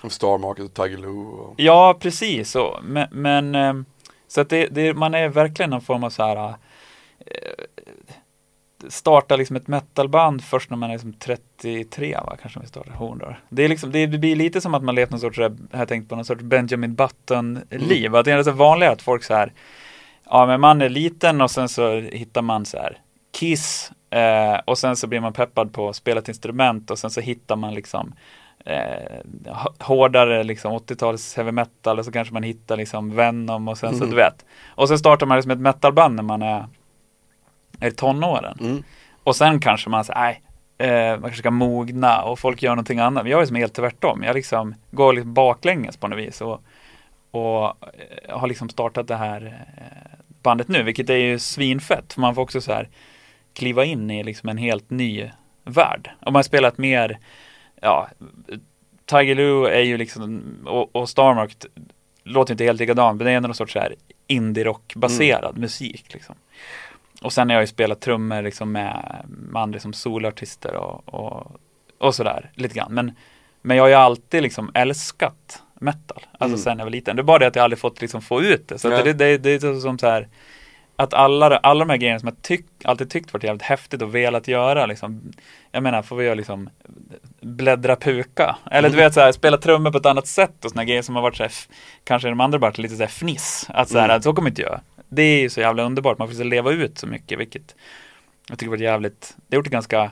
[0.04, 2.80] Och Star Market och Tiger Lou och Ja, precis så.
[2.84, 3.86] Men, men ehm,
[4.30, 6.54] så att det, det, man är verkligen någon form av så här
[7.20, 7.66] eh,
[8.88, 13.42] starta liksom ett metalband först när man är liksom 33 va, kanske vi startar hornor.
[13.50, 16.10] Det, är liksom, det, blir lite som att man levt någon sorts, jag har tänkt
[16.10, 18.16] på någon sorts Benjamin Button-liv.
[18.16, 19.54] Att det är så vanligare att folk så här,
[20.26, 22.98] ja men man är liten och sen så hittar man så här
[23.32, 27.12] Kiss eh, och sen så blir man peppad på att spela ett instrument och sen
[27.12, 28.14] så hittar man liksom
[28.66, 33.90] eh, hårdare liksom 80-tals heavy metal och så kanske man hittar liksom Venom och sen
[33.92, 34.10] så Mm.
[34.10, 34.46] du vet.
[34.68, 36.66] Och sen startar man liksom ett metalband när man är,
[37.80, 38.58] är tonåren.
[38.62, 38.84] mm.
[39.24, 40.42] Och sen kanske man säger, nej,
[40.90, 43.24] eh, man kanske ska mogna och folk gör någonting annat.
[43.24, 44.24] Men jag är som helt tvärtom.
[44.24, 46.62] Jag liksom går liksom baklänges på något vis och,
[47.32, 49.46] och eh, har liksom startat det här
[49.78, 52.14] eh, bandet nu, vilket är ju svinfett.
[52.14, 52.90] För man får också så här
[53.54, 55.30] kliva in i liksom en helt ny
[55.64, 56.10] värld.
[56.22, 57.20] Om man har spelat mer,
[57.82, 58.10] ja,
[59.06, 61.56] Tiger Lou är ju liksom, och, och Starmark
[62.24, 63.96] låter inte helt likadant, men det är ändå någon sorts så här
[64.28, 66.36] indie-rock-baserad musik liksom.
[67.22, 71.52] Och sen har jag ju spelat trummor liksom med, med andra som solartister och, och,
[71.98, 72.94] och sådär lite grann.
[72.94, 73.12] Men,
[73.62, 76.58] men jag har ju alltid liksom älskat metal, alltså Mm.
[76.58, 77.16] sen jag var liten.
[77.16, 78.80] Det är bara det att jag aldrig fått liksom få ut det.
[78.80, 79.04] Så Nej.
[79.04, 80.28] det, det, det är som så här
[81.00, 84.16] att alla, alla de här grejerna som jag tyck, alltid tyckt varit jävligt häftigt och
[84.16, 85.22] velat göra liksom,
[85.72, 86.70] jag menar, får vi göra liksom
[87.42, 90.86] bläddra puka, eller du vet så här, spela trummor på ett annat sätt och såna
[90.86, 91.52] grejer som har varit så här,
[92.04, 94.22] kanske de andra varit lite så här fniss, att så här, Mm.
[94.22, 94.80] så kommer inte jag.
[95.10, 97.76] Det är ju så jävla underbart, man får så leva ut så mycket, vilket
[98.50, 100.12] jag tycker varit jävligt, det har gjort det ganska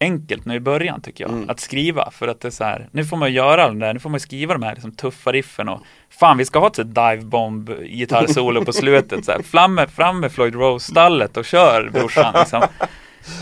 [0.00, 1.50] enkelt nu i början tycker jag, Mm.
[1.50, 3.94] att skriva, för att det är så här, nu får man göra allt det där,
[3.94, 5.80] nu får man skriva de här liksom, tuffa riffen och
[6.10, 9.90] fan vi ska ha ett sånt dive bomb gitarrsolo på slutet, så här, fram med,
[9.90, 12.62] fram med Floyd Rose-stallet och kör brorsan liksom.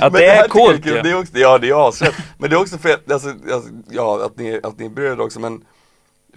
[0.00, 1.02] Att det, här är coolt ju.
[1.02, 2.14] det är också, Ja det är asrätt.
[2.38, 5.20] Men det är också för att, alltså, alltså, ja att ni, att ni är bröder
[5.24, 5.64] också men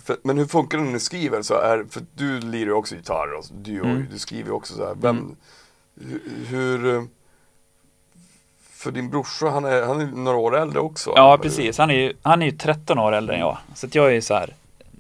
[0.06, 2.96] för, Men hur funkar det när ni skriver så är, för du lirar ju också
[2.96, 4.06] gitarr och du, Mm.
[4.12, 5.36] du skriver också så här, vem,
[6.02, 7.02] hur, hur eh,
[8.80, 11.14] för din brorsa, han är, han är några år äldre också.
[11.16, 11.78] Ja, precis.
[11.78, 13.58] Han är ju, han är ju 13 år äldre än jag.
[13.76, 14.54] Så att jag är ju så här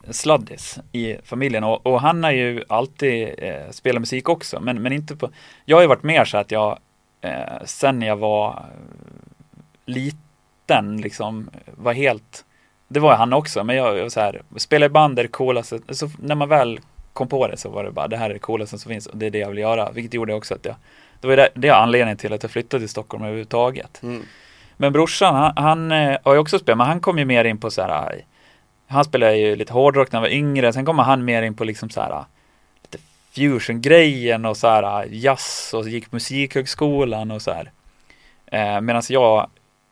[0.10, 1.63] sladdis i familjen.
[1.63, 5.30] Och, och han har ju alltid eh, spelat musik också, men, men inte på,
[5.65, 6.80] jag har ju varit mer så att jag,
[7.22, 8.56] eh, sen jag var eh,
[9.86, 12.46] liten, liksom, var helt,
[12.88, 15.30] det var han också, men jag, jag var så här, spela i band är det
[15.30, 16.80] coolaste, så när man väl
[17.13, 19.18] kom på det så var det bara, det här är det coolaste som finns och
[19.18, 20.76] det är det jag vill göra, vilket gjorde också att jag,
[21.21, 24.03] det var det, det är anledningen till att jag flyttade till Stockholm överhuvudtaget.
[24.03, 24.23] Mm.
[24.77, 27.58] Men brorsan, han, han eh, har ju också spelat, men han kom ju mer in
[27.58, 28.23] på så här, eh,
[28.88, 31.63] han spelade ju lite hårdrock när han var yngre, sen kommer han mer in på
[31.63, 32.25] liksom så här, eh,
[32.82, 32.97] lite
[33.32, 37.71] fusion-grejen och så här jazz och gick musikhögskolan och så här.
[38.45, 39.49] Eh, Medan jag,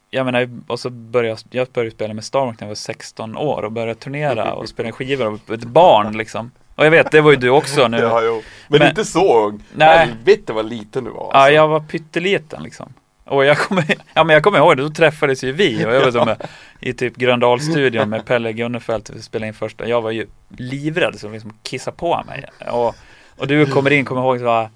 [0.10, 3.38] jag menar, och så började jag, jag började spela med Starmark när jag var 16
[3.38, 6.52] år och började turnera och spela skivor och ett barn liksom.
[6.78, 7.98] Och jag vet, det var ju du också nu.
[8.02, 8.42] Ja, jo.
[8.68, 9.64] Men, Men- inte så ung.
[9.74, 9.98] Nej.
[9.98, 11.54] Helvete vad liten du var Ja, alltså.
[11.54, 12.94] jag var pytteliten liksom.
[13.26, 16.02] Och jag kommer, ja, men jag kommer ihåg det, då träffades ju vi och jag
[16.02, 16.36] var som
[16.80, 19.88] i typ Gröndalsstudion med Pelle Gunnefelt och spelade in första.
[19.88, 22.46] Jag var ju livrädd som liksom kissade på mig.
[22.72, 22.96] Och,
[23.38, 24.70] och du kommer in, kommer ihåg, så var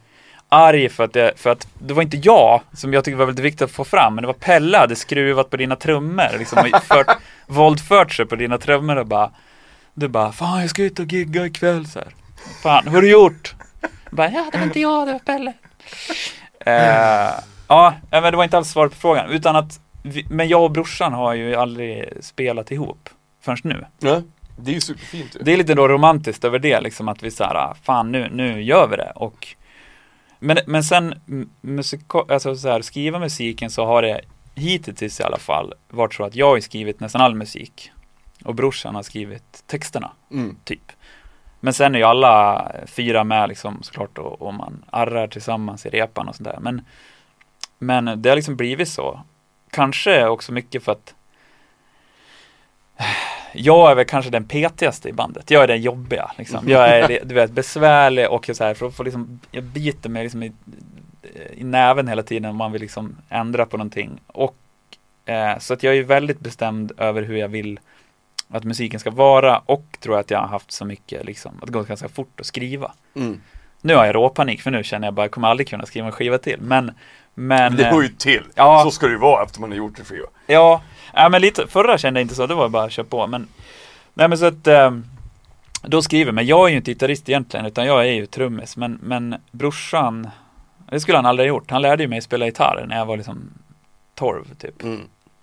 [0.49, 3.45] arg för att, det, för att det var inte jag som jag tyckte var väldigt
[3.45, 6.83] viktigt att få fram, men det var Pelle hade skruvat på dina trummor, liksom och
[6.83, 9.31] fört, våldfört sig på dina trummor och bara
[9.93, 12.07] Du bara, fan jag ska ut och gigga ikväll så här.
[12.63, 13.55] Fan, hur har du gjort?
[13.81, 15.53] Jag bara, ja det var inte jag, det var Pelle.
[16.65, 17.33] Eh,
[17.67, 20.71] ja, men det var inte alls svar på frågan, utan att vi, men jag och
[20.71, 23.09] brorsan har ju aldrig spelat ihop
[23.41, 23.85] förrän nu.
[23.99, 24.21] Ja,
[24.57, 25.37] det är ju superfint.
[25.41, 28.87] Det är lite då romantiskt över det, liksom att vi såhär, fan nu, nu gör
[28.87, 29.11] vi det.
[29.15, 29.47] Och,
[30.39, 34.21] men, men sen, m- musika, alltså så här, skriva musiken så har det
[34.55, 37.91] hittills i alla fall varit så att jag har skrivit nästan all musik.
[38.45, 40.55] Och brorsan har skrivit texterna, Mm.
[40.63, 40.91] typ.
[41.59, 45.89] Men sen är ju alla fyra med liksom såklart och, och man arrar tillsammans i
[45.89, 46.57] repan och sådär.
[46.61, 46.81] Men,
[47.77, 49.21] men det har liksom blivit så.
[49.71, 51.15] Kanske också mycket för att
[53.53, 55.51] jag är väl kanske den petigaste i bandet.
[55.51, 56.31] Jag är den jobbiga.
[56.37, 56.69] Liksom.
[56.69, 60.23] Jag är du vet, besvärlig och så här, för att få liksom, jag biter mig
[60.23, 60.51] liksom i,
[61.53, 64.21] i näven hela tiden om man vill liksom ändra på någonting.
[64.27, 64.55] Och,
[65.25, 67.79] eh, så att jag är väldigt bestämd över hur jag vill
[68.53, 71.73] att musiken ska vara och tror att jag har haft så mycket, liksom, att det
[71.73, 72.91] går ganska fort att skriva.
[73.15, 73.41] Mm.
[73.81, 76.11] Nu har jag råpanik för nu känner jag bara, jag kommer aldrig kunna skriva en
[76.11, 76.61] skiva till.
[76.61, 76.91] Men,
[77.33, 78.43] men Det eh, hör ju till.
[78.55, 78.81] ja.
[78.83, 80.27] Så ska det ju vara efter man har gjort en skiva.
[80.47, 80.81] Ja,
[81.13, 83.27] ja men lite, förra kände jag inte så, det var bara att köra på.
[83.27, 83.47] Men,
[84.13, 84.91] nej men så att, eh,
[85.83, 88.77] då skriver, men jag är ju inte gitarrist egentligen, utan jag är ju trummis.
[88.77, 90.29] Men, men brorsan,
[90.89, 91.71] det skulle han aldrig ha gjort.
[91.71, 93.49] Han lärde ju mig spela gitarr när jag var liksom
[94.15, 94.83] 12 typ.
[94.83, 95.01] Mm.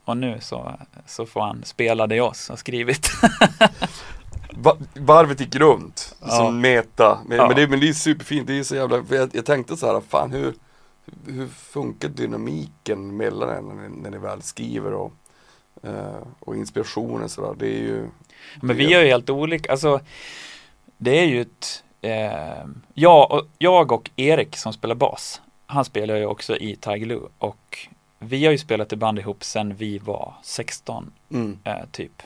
[0.08, 0.72] Och nu så,
[1.06, 3.10] så får han spela det jag har skrivit.
[4.50, 6.28] Va- varvet gick runt, Ja.
[6.28, 7.18] som meta.
[7.26, 7.46] Men, Ja.
[7.48, 10.00] men, det, men det är superfint, det är så jävla, jag, jag tänkte så här,
[10.08, 10.54] fan hur,
[11.26, 15.12] hur funkar dynamiken mellan er när när ni väl skriver och,
[15.82, 18.08] eh, och inspirationen sådär, det är ju
[18.62, 20.00] Men vi är ju helt olika, alltså
[20.98, 26.16] det är ju ett, eh, jag, och, jag och Erik som spelar bas, han spelar
[26.16, 27.78] ju också i Tiger Lou och
[28.18, 31.58] vi har ju spelat i band ihop sedan vi var 16 mm.
[31.64, 32.22] eh, typ.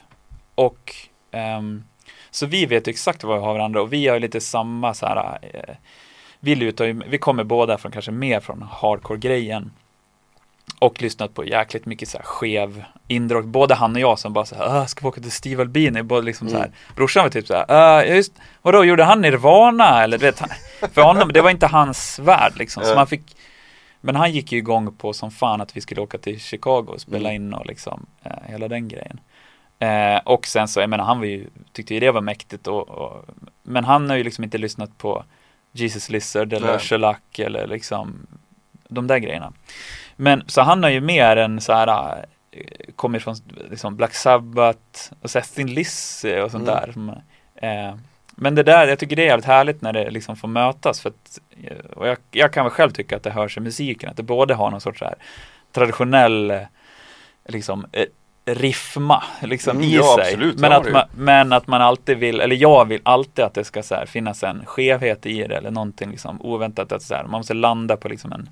[0.55, 0.95] Och
[1.31, 1.83] ehm,
[2.31, 4.93] så vi vet ju exakt vad vi har varandra och vi har ju lite samma
[4.93, 5.75] så här, eh,
[6.39, 9.71] vi lutar ju, vi kommer båda från kanske mer från hardcore-grejen
[10.79, 14.45] och lyssnat på jäkligt mycket så här skev indrock, både han och jag som bara
[14.45, 16.75] så här, "Ah, ska vi åka till Steve Albini, både liksom så här, Mm.
[16.95, 20.41] brorsan var typ så här, "Ah, just, vadå, gjorde han Nirvana eller du vet,
[20.93, 23.35] för honom, det var inte hans värld liksom, så man fick
[24.05, 27.01] men han gick ju igång på som fan att vi skulle åka till Chicago och
[27.01, 27.41] spela Mm.
[27.43, 29.19] in och liksom eh, hela den grejen.
[29.79, 32.89] Eh, och sen så, jag menar han var ju, tyckte ju det var mäktigt och,
[32.89, 33.25] och
[33.63, 35.23] men han har ju liksom inte lyssnat på
[35.71, 36.79] Jesus Lizard eller.
[36.79, 38.27] Shellac eller liksom
[38.87, 39.53] de där grejerna.
[40.15, 42.17] Men så han har ju mer en så här
[42.51, 42.63] eh,
[42.95, 43.35] kommer från
[43.71, 46.75] liksom Black Sabbath och så här Thin Lizzy och sånt Mm.
[46.81, 46.91] där.
[46.91, 47.09] Som,
[47.55, 47.95] eh,
[48.35, 51.09] men det där, jag tycker det är jävligt härligt när det liksom får mötas för
[51.09, 54.17] att, eh, och jag, jag kan väl själv tycka att det hörs i musiken, att
[54.17, 55.15] det både har någon sorts så här
[55.71, 56.61] traditionell eh,
[57.45, 58.05] liksom eh,
[58.45, 60.33] riffma liksom Mm, i ja, sig.
[60.33, 63.63] absolut, men, att man, men att man alltid vill, eller jag vill alltid att det
[63.63, 67.23] ska så här, finnas en skevhet i det eller någonting liksom oväntat att så här,
[67.23, 68.49] man måste landa på liksom en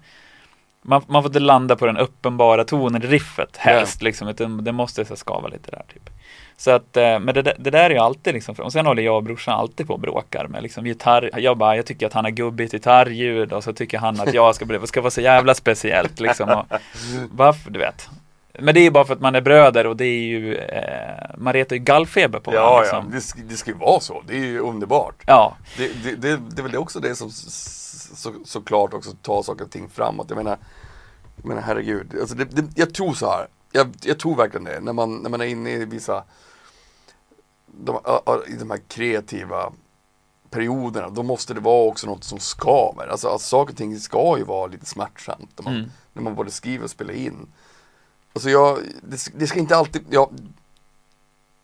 [0.82, 5.06] man, man får inte landa på den uppenbara tonen riffet helst liksom, utan det måste
[5.06, 6.10] så här, skava lite där typ.
[6.58, 9.16] Så att, eh, men det, det där är ju alltid liksom, och sen håller jag
[9.16, 12.24] och brorsan alltid på och bråkar med liksom gitarr, jag bara, jag tycker att han
[12.26, 15.54] har gubbigt gitarrljud och så tycker han att jag ska bli, ska vara så jävla
[15.54, 16.50] speciellt liksom.
[16.50, 16.66] Och,
[17.32, 18.10] varför, du vet.
[18.60, 21.26] Men det är ju bara för att man är bröder och det är ju, eh,
[21.38, 23.12] man retar ju gallfeber på varandra Ja, ja, liksom.
[23.12, 25.16] det, sk- det ska ju vara så, det är ju underbart.
[25.26, 29.66] Ja, Det, det, det, det är väl också det som så, såklart också tar saker
[29.66, 30.26] och ting framåt.
[30.30, 30.58] Jag menar,
[31.36, 33.48] jag menar herregud, alltså det, det, jag tror så här.
[33.72, 36.24] Jag, jag tror verkligen det, när man, när man är inne i vissa,
[37.66, 38.00] de,
[38.48, 39.74] i de här kreativa
[40.50, 43.08] perioderna, då måste det vara också något som skaver.
[43.08, 45.92] Alltså att saker och ting ska ju vara lite smärtsamt när man, Mm.
[46.14, 47.48] när man både skriver och spelar in.
[48.34, 50.32] Alltså jag, det, det ska inte alltid, ja,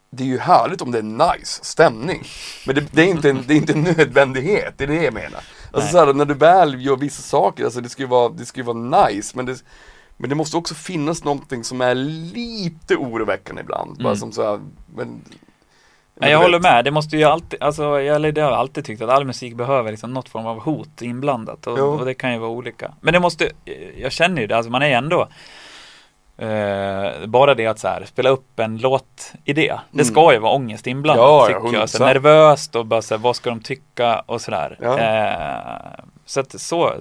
[0.09, 2.23] det är ju härligt om det är nice stämning.
[2.65, 5.13] Men det, det, är, inte en, det är inte en nödvändighet, det är det jag
[5.13, 5.43] menar.
[5.71, 5.91] Alltså Nej.
[5.91, 8.63] så här, när du väl gör vissa saker, alltså det ska ju vara, det ska
[8.63, 9.63] vara nice, men det,
[10.17, 13.97] men det måste också finnas någonting som är lite oroväckande ibland.
[13.97, 14.15] Bara Mm.
[14.17, 14.59] som så här,
[14.95, 15.21] men,
[16.19, 16.85] Nej, jag håller med.
[16.85, 19.55] Det måste ju alltid, alltså, jag, eller det har jag alltid tyckt att all musik
[19.55, 21.67] behöver liksom något form av hot inblandat.
[21.67, 22.91] Och, och det kan ju vara olika.
[23.01, 23.49] Men det måste,
[23.97, 25.27] jag känner ju det, alltså man är ändå
[26.37, 29.73] eh, bara det att så här, spela upp en låtidé.
[29.91, 30.05] Det Mm.
[30.05, 31.89] ska ju vara ångest inblandat Ja, tycker jag.
[31.89, 32.05] Så 100%.
[32.05, 34.77] nervöst och bara så här, vad ska de tycka och sådär.
[34.81, 34.99] Ja.
[34.99, 36.93] Eh, så att så,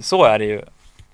[0.00, 0.62] så är det ju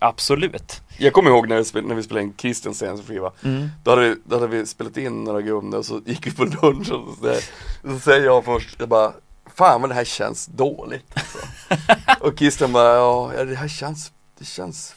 [0.03, 0.83] absolut.
[0.99, 3.69] Jag kommer ihåg när vi spelade, när vi spelade in Christians senaste skiva Mm.
[3.85, 6.45] då hade, vi, då hade vi spelat in några gummor och så gick vi på
[6.45, 7.43] lunch och så, säger-
[7.93, 9.13] så säger jag först, jag bara
[9.55, 11.39] Fan vad det här känns dåligt alltså.
[12.27, 14.95] Och Christian bara, ja det här känns, det känns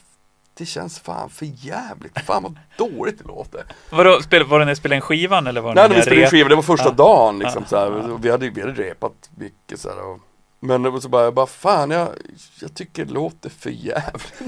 [0.57, 4.71] Det känns fan för jävligt, fan vad dåligt det låter Vadå, spel, var det när
[4.71, 6.55] ni spelade in skivan eller var det Nej när vi spelade in rep- skiva, det
[6.55, 6.91] var första Ja.
[6.93, 7.69] dagen liksom Ja.
[7.69, 8.17] så här.
[8.21, 10.19] Vi, hade, vi hade repat mycket så här, och,
[10.65, 12.07] Men det var så bara, jag bara fan jag,
[12.61, 14.43] jag tycker det låter för jävligt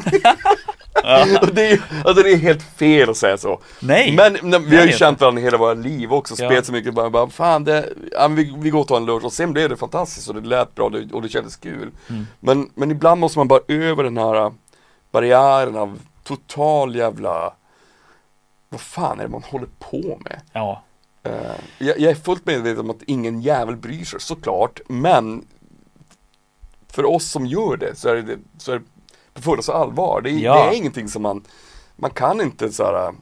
[1.55, 4.15] det, är, alltså det är helt fel att säga så Nej!
[4.15, 6.49] Men nej, vi har ju känt varandra hela våra liv också, Ja.
[6.49, 9.25] spelat så mycket bara, bara fan det, ja, vi, vi går och tar en lunch
[9.25, 11.91] och sen blev det fantastiskt och det lät bra och det, och det kändes kul
[12.09, 12.27] Mm.
[12.39, 14.51] men, men ibland måste man bara över den här
[15.11, 17.53] barriären av total jävla
[18.69, 20.41] Vad fan är det man håller på med?
[20.53, 20.83] Ja.
[21.23, 21.31] Eh,
[21.77, 25.45] jag, jag är fullt medveten om att ingen jävel bryr sig såklart, men
[26.91, 28.85] för oss som gör det så är det, så är det
[29.33, 30.21] på fullaste allvar.
[30.21, 30.53] Det, är- Ja.
[30.53, 31.43] det är ingenting som man,
[31.95, 33.13] man kan inte så här,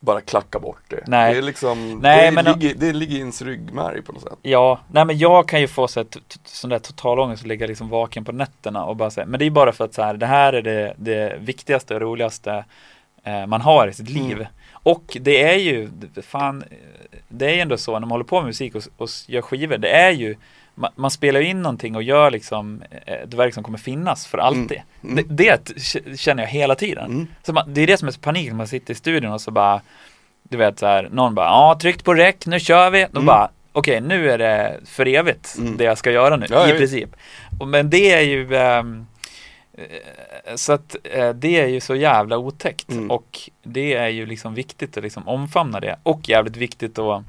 [0.00, 1.04] bara klacka bort det.
[1.06, 1.32] Nej.
[1.32, 4.38] Det är liksom, Nej, det, men- ligger, det ligger i ens ryggmärg på något sätt.
[4.42, 6.06] Ja, nej men jag kan ju få så här,
[6.44, 9.46] sån där total ångest och ligga liksom vaken på nätterna och bara säga, men det
[9.46, 12.64] är bara för att så här, det här är det, det viktigaste och roligaste
[13.24, 14.36] eh, man har i sitt liv.
[14.36, 14.46] Mm.
[14.72, 15.90] Och det är ju,
[16.22, 16.64] fan,
[17.28, 19.78] det är ju ändå så när man håller på med musik och, och gör skivor,
[19.78, 20.36] det är ju,
[20.78, 24.38] man, man spelar in någonting och gör liksom eh, ett verk som kommer finnas för
[24.38, 24.82] alltid.
[25.04, 25.16] Mm.
[25.16, 27.04] Det, det k- känner jag hela tiden.
[27.10, 27.26] Mm.
[27.42, 29.40] Så man, det är det som är så panik när man sitter i studion och
[29.40, 29.80] så bara
[30.42, 33.02] Du vet så här, någon bara ja tryckt på rec, nu kör vi.
[33.10, 33.26] Då Mm.
[33.26, 35.76] bara okej nu är det för evigt Mm.
[35.76, 37.16] det jag ska göra nu Ja, i princip.
[37.60, 38.82] Och, men det är ju eh,
[40.54, 43.10] så att eh, det är ju så jävla otäckt Mm.
[43.10, 47.22] och det är ju liksom viktigt att liksom omfamna det och jävligt viktigt att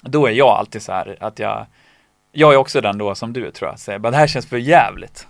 [0.00, 1.66] då är jag alltid så här att jag
[2.38, 4.56] jag är också den då som du tror jag, säger bara det här känns för
[4.56, 5.26] jävligt.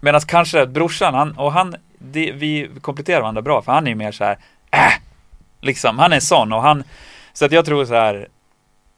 [0.00, 3.94] Medan kanske brorsan, han, och han, det, vi kompletterar varandra bra, för han är ju
[3.94, 4.38] mer så här,
[4.70, 4.92] äh,
[5.60, 6.84] liksom, han är sån och han,
[7.32, 8.28] så att jag tror så här,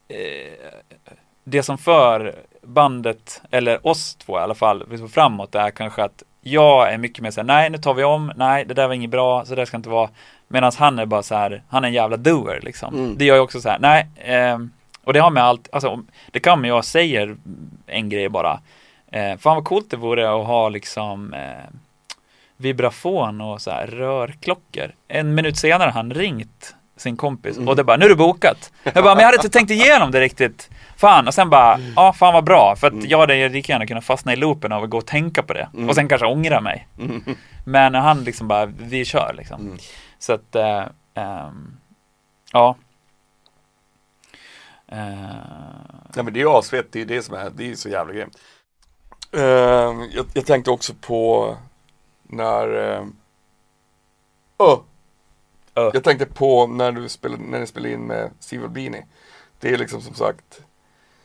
[0.08, 0.16] eh,
[1.44, 6.22] det som för bandet, eller oss två i alla fall, liksom framåt är kanske att
[6.40, 8.94] jag är mycket mer så här, nej nu tar vi om, nej det där var
[8.94, 10.10] inget bra, så där ska det inte vara.
[10.48, 12.94] Medan han är bara så här, han är en jävla doer liksom.
[12.94, 13.18] Mm.
[13.18, 14.70] Det gör jag också så här, nej, ehm,
[15.04, 17.36] och det har med allt, alltså det kan med jag säger
[17.86, 18.60] en grej bara.
[19.12, 21.70] Eh, fan vad coolt det vore att ha liksom eh,
[22.56, 24.92] vibrafon och så här rörklockor.
[25.08, 28.72] En minut senare han ringt sin kompis och det bara, nu är det bokat.
[28.82, 30.70] Jag bara, men jag hade inte tänkt igenom det riktigt.
[30.96, 32.76] Fan, och sen bara, ja fan vad bra.
[32.76, 35.42] För att jag hade lika gärna kunnat fastna i loopen av att gå och tänka
[35.42, 35.68] på det.
[35.88, 36.88] Och sen kanske ångra mig.
[37.64, 39.60] Men han liksom bara, vi kör liksom.
[39.60, 39.78] Mm.
[40.18, 40.82] Så att, eh,
[41.14, 41.76] ehm,
[44.90, 44.96] ja.
[44.96, 47.88] Eh, Nej men det är ju asfett, det är det som är, det är så
[47.88, 48.38] jävla grymt.
[49.32, 51.56] Ehm, jag, jag tänkte också på
[52.22, 53.16] när um,
[54.58, 55.90] Ö.
[55.92, 59.02] Jag tänkte på när du spelade, när ni spelade in med Steve Albini.
[59.60, 60.60] Det är liksom som sagt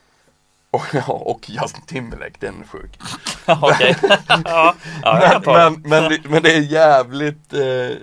[0.72, 3.00] och, ja, och Justin Timberlake, den är sjuk.
[3.46, 3.96] Okej.
[4.46, 7.98] ja, men, men, men, det, men det är jävligt, eh,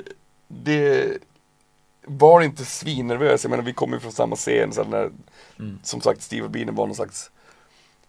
[0.48, 1.18] det
[2.04, 5.10] var inte svinnervös, jag menar vi kommer ju från samma scen, så när,
[5.58, 5.78] Mm.
[5.82, 7.30] som sagt Steve Albini var någon slags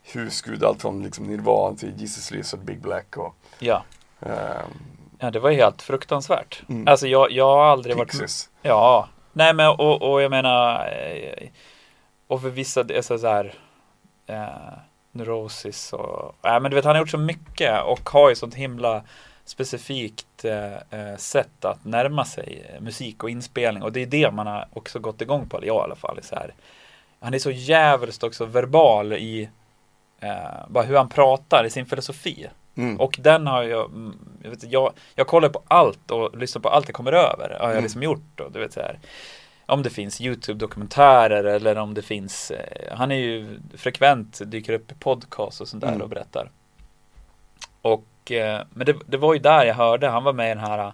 [0.02, 3.84] husgud, allt från liksom Nirvana till Jesus Lizard, Big Black och Ja.
[4.22, 4.72] ehm,
[5.20, 6.64] ja, det var helt fruktansvärt.
[6.70, 6.88] Mm.
[6.88, 8.50] Alltså jag, jag har aldrig varit Pixies.
[8.62, 11.48] Ja, nej men och, och jag menar eh,
[12.28, 13.54] och för vissa det är så här
[14.28, 14.78] eh,
[15.12, 18.56] neurosis och ja men du vet han har gjort så mycket och har ju sånt
[18.56, 19.04] himla
[19.46, 24.32] specifikt eh, eh, sätt att närma sig eh, musik och inspelning och det är det
[24.32, 26.20] man har också gått igång på, eller jag i alla fall.
[26.24, 26.54] Så här.
[27.20, 29.50] Han är så jävligt också verbal i
[30.20, 32.48] eh, bara hur han pratar i sin filosofi.
[32.76, 33.00] Mm.
[33.00, 36.70] Och den har jag, mm, jag, vet, jag, jag kollar på allt och lyssnar på
[36.70, 37.50] allt jag kommer över.
[37.50, 37.84] Har jag Mm.
[37.84, 38.40] liksom gjort.
[38.40, 39.00] Och, du vet, så här,
[39.66, 44.92] om det finns YouTube-dokumentärer eller om det finns, eh, han är ju frekvent, dyker upp
[44.92, 46.02] i podcast och sånt där Mm.
[46.02, 46.52] och berättar.
[47.82, 50.64] Och, eh, men det, det var ju där jag hörde, han var med i den
[50.64, 50.92] här uh,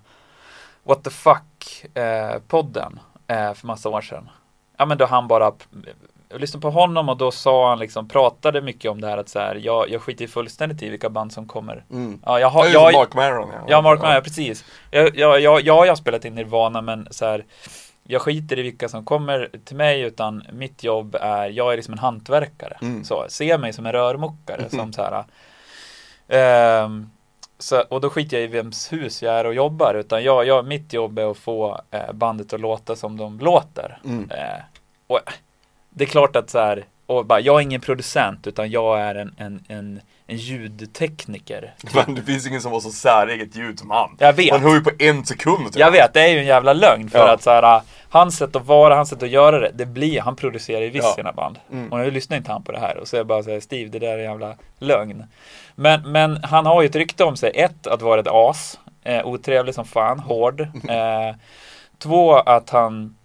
[0.83, 4.29] What the fuck eh, podden eh, för massa år sedan.
[4.77, 5.51] Ja men då han bara
[6.29, 9.29] jag lyssnade på honom och då sa han liksom, pratade mycket om det här att
[9.29, 11.83] så här, jag, jag skiter fullständigt i vilka band som kommer.
[11.91, 12.21] Mm.
[12.25, 13.65] Ja, jag har, Ja, jag, just Mark Maron ja.
[13.67, 14.65] Ja, Mark Maron, precis.
[14.91, 17.45] Jag, jag, jag, jag har spelat in Nirvana, men så här,
[18.03, 21.93] jag skiter i vilka som kommer till mig, utan mitt jobb är, jag är liksom
[21.93, 22.77] en hantverkare.
[22.81, 23.03] Mm.
[23.03, 25.23] Så, se mig som en rörmokare, som så här.
[26.27, 27.09] ehm,
[27.59, 30.67] så, och då skiter jag i vems hus jag är och jobbar, utan jag, jag,
[30.67, 33.99] mitt jobb är att få eh, bandet att låta som de låter.
[34.05, 34.31] Mm.
[34.31, 34.59] Eh,
[35.07, 35.19] och
[35.89, 39.15] det är klart att så här, och bara, jag är ingen producent utan jag är
[39.15, 41.73] en, en, en en ljudtekniker.
[42.05, 44.15] Men det finns ingen som har så säreget ljud som han.
[44.19, 44.51] Jag vet.
[44.51, 45.65] Man hör ju på en sekund.
[45.65, 45.75] typ.
[45.79, 47.33] Jag vet, det är ju en jävla lögn för Ja.
[47.33, 50.35] att så här, hans sätt att vara, hans sätt att göra det, det blir, han
[50.35, 51.13] producerar ju visst Ja.
[51.15, 51.59] sina band.
[51.71, 51.91] Mm.
[51.91, 53.89] Och nu lyssnar inte han på det här och så är jag bara säger Steve,
[53.89, 55.23] det där är en jävla lögn.
[55.75, 59.25] Men, men han har ju ett rykte om sig, ett, att vara ett as, eh,
[59.27, 60.61] otrevlig som fan, hård.
[60.89, 61.35] Eh,
[61.97, 63.15] två, att han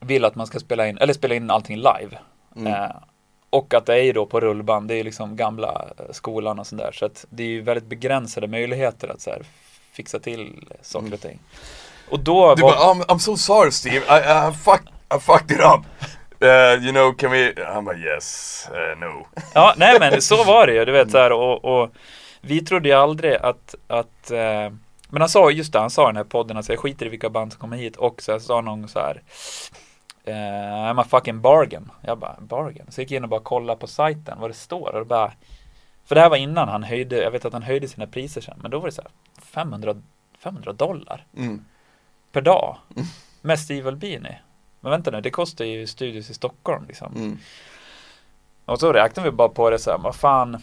[0.00, 2.18] vill att man ska spela in, eller spela in allting live.
[2.56, 2.72] Mm.
[2.72, 2.90] Eh,
[3.54, 6.58] och att det är ju då på rullband, det är ju liksom gamla eh, skolan
[6.58, 6.92] och sådär.
[6.92, 9.42] Så att det är ju väldigt begränsade möjligheter att så här,
[9.92, 11.38] fixa till saker och ting.
[12.08, 12.56] Och då Mm.
[12.56, 12.70] Du var...
[12.70, 14.82] bara, I'm, I'm so sorry Steve, I, I, fuck,
[15.16, 15.80] I fucked it up.
[16.42, 17.54] Uh, you know, can we...
[17.66, 19.26] Han bara yes, uh, no.
[19.54, 21.90] Ja, nej men så var det ju, du vet så här, och, och
[22.40, 24.72] vi trodde ju aldrig att, att eh,
[25.08, 27.08] men han sa just det, han sa i den här podden att jag skiter i
[27.08, 29.22] vilka band som kommer hit och så här, sa någon så här
[30.24, 30.34] eh,
[30.90, 31.90] I'm a fucking bargain.
[32.00, 32.86] Jag bara, bargain?
[32.90, 35.32] Så jag gick in och bara kollade på sajten vad det står och bara
[36.04, 38.58] För det här var innan han höjde, jag vet att han höjde sina priser sen,
[38.62, 39.10] men då var det så här
[39.42, 39.94] 500,
[40.38, 41.64] 500 dollar Mm.
[42.32, 42.76] per dag
[43.42, 44.38] med Steve Albini.
[44.80, 47.14] Men vänta nu, det kostar ju studios i Stockholm liksom.
[47.16, 47.38] Mm.
[48.64, 50.62] Och så räknar vi bara på det så här, vad fan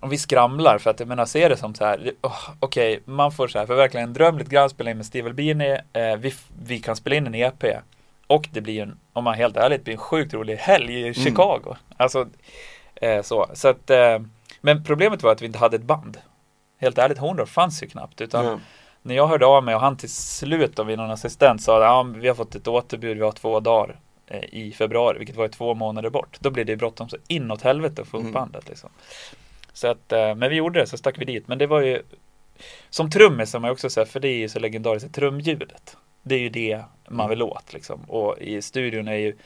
[0.00, 3.32] om vi skramlar för att jag menar ser det som så här, åh, okej, man
[3.32, 6.34] får så här förverkliga en dröm lite grann, spela in med Steve Albini, eh, vi,
[6.64, 7.64] vi kan spela in en EP
[8.30, 11.14] och det blir en, om man är helt ärligt, blir en sjukt rolig helg i
[11.14, 11.76] Chicago.
[11.96, 12.28] Alltså,
[12.94, 14.18] eh, så, så att, eh,
[14.60, 16.18] men problemet var att vi inte hade ett band.
[16.80, 18.58] Helt ärligt, Horndorf fanns ju knappt, utan Ja.
[19.02, 22.28] när jag hörde av mig och han till slut av någon assistent sa ja, vi
[22.28, 25.74] har fått ett återbud, vi har två dagar eh, i februari, vilket var ju två
[25.74, 26.36] månader bort.
[26.40, 28.32] Då blev det bråttom så inåt helvete att få upp Mm.
[28.32, 28.90] bandet liksom.
[29.72, 31.48] Så att, eh, men vi gjorde det, så stack vi dit.
[31.48, 32.02] Men det var ju
[32.90, 35.96] som trummis som jag också säger, för det är ju så legendariskt, trumljudet.
[36.22, 38.00] Det är ju det man vill åt liksom.
[38.08, 39.36] Och i studion är ju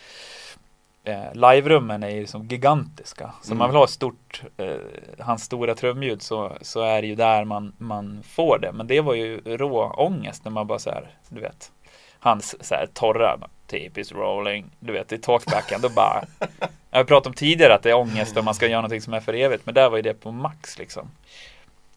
[1.04, 3.32] eh, live-rummen är ju som gigantiska.
[3.42, 3.58] Så Mm.
[3.58, 4.76] man vill ha ett stort, eh,
[5.18, 8.72] hans stora trumljud så, så är det ju där man, man får det.
[8.72, 11.72] Men det var ju rå ångest när man bara så här, du vet,
[12.18, 16.24] hans så här torra, tape is rolling, du vet i talkbacken, då bara
[16.90, 19.14] Jag har pratat om tidigare att det är ångest om man ska göra någonting som
[19.14, 21.10] är för evigt, men där var ju det på max liksom.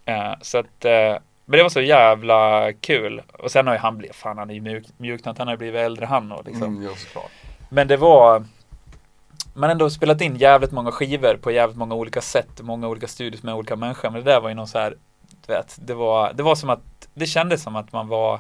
[0.05, 1.17] Eh, så att, eh,
[1.49, 3.21] men det var så jävla kul.
[3.39, 5.57] Och sen har ju han blivit, fan han är ju mjuk, mjuknat, han har ju
[5.57, 6.63] blivit äldre han och liksom.
[6.63, 6.83] Mm,
[7.13, 7.21] ja.
[7.69, 8.45] Men det var
[9.53, 13.07] Man har ändå spelat in jävligt många skivor på jävligt många olika sätt, många olika
[13.07, 14.09] studios med olika människor.
[14.09, 14.97] Men det där var ju någon så här,
[15.47, 18.33] du vet, det var, det var som att, det kändes som att man var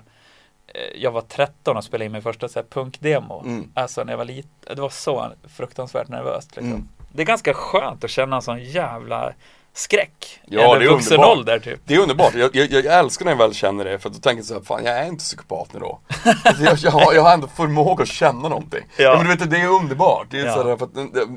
[0.67, 3.41] eh, jag var 13 och spelade in min första så här, punkdemo.
[3.45, 3.71] Mm.
[3.73, 6.71] Alltså när jag var liten, det var så fruktansvärt nervöst liksom.
[6.71, 6.87] Mm.
[7.11, 9.33] Det är ganska skönt att känna en sån jävla
[9.77, 10.39] skräck.
[10.45, 11.37] Ja, I en det är vuxen underbart.
[11.37, 11.79] ålder typ.
[11.85, 14.37] Det är underbart, jag, jag, jag älskar när jag väl känner det för då tänker
[14.39, 15.99] jag så här, fan jag är inte psykopat nu då.
[16.43, 18.83] Alltså, jag, jag, har, jag har ändå förmåga att känna någonting.
[18.97, 19.03] Ja.
[19.03, 19.17] Ja.
[19.17, 20.27] men du vet, det är underbart.
[20.29, 20.53] Det är Ja.
[20.53, 21.27] så här, för att, det- det-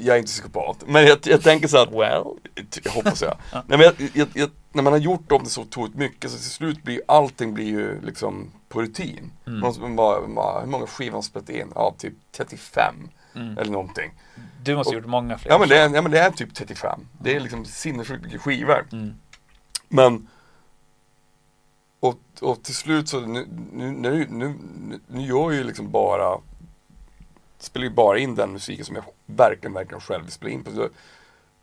[0.00, 0.76] jag är inte psykopat.
[0.86, 2.24] Men jag, jag tänker så att, Well.
[2.84, 3.36] jag hoppas jag.
[3.66, 6.82] Nej, men jag, när man har gjort om det så otroligt mycket så till slut
[6.82, 9.32] blir allting blir ju liksom på rutin.
[9.46, 9.60] Mm.
[9.60, 11.72] Man, man, man, hur många skivor har man spelat in?
[11.74, 12.94] Ja, typ 35
[13.34, 13.58] Mm.
[13.58, 14.12] eller någonting.
[14.62, 15.52] Du måste ha gjort många fler.
[15.52, 17.06] Ja men, det är, ja men det är typ 35.
[17.20, 18.86] Det är liksom sinnessjukt mycket skivor.
[18.92, 19.14] Mm.
[19.88, 20.28] Men
[22.00, 24.54] och, och till slut så nu, nu, nu, nu,
[25.06, 26.38] nu gör jag ju liksom bara
[27.58, 30.70] Spelar ju bara in den musiken som jag verkligen, verkligen själv vill spela in på.
[30.70, 30.88] Så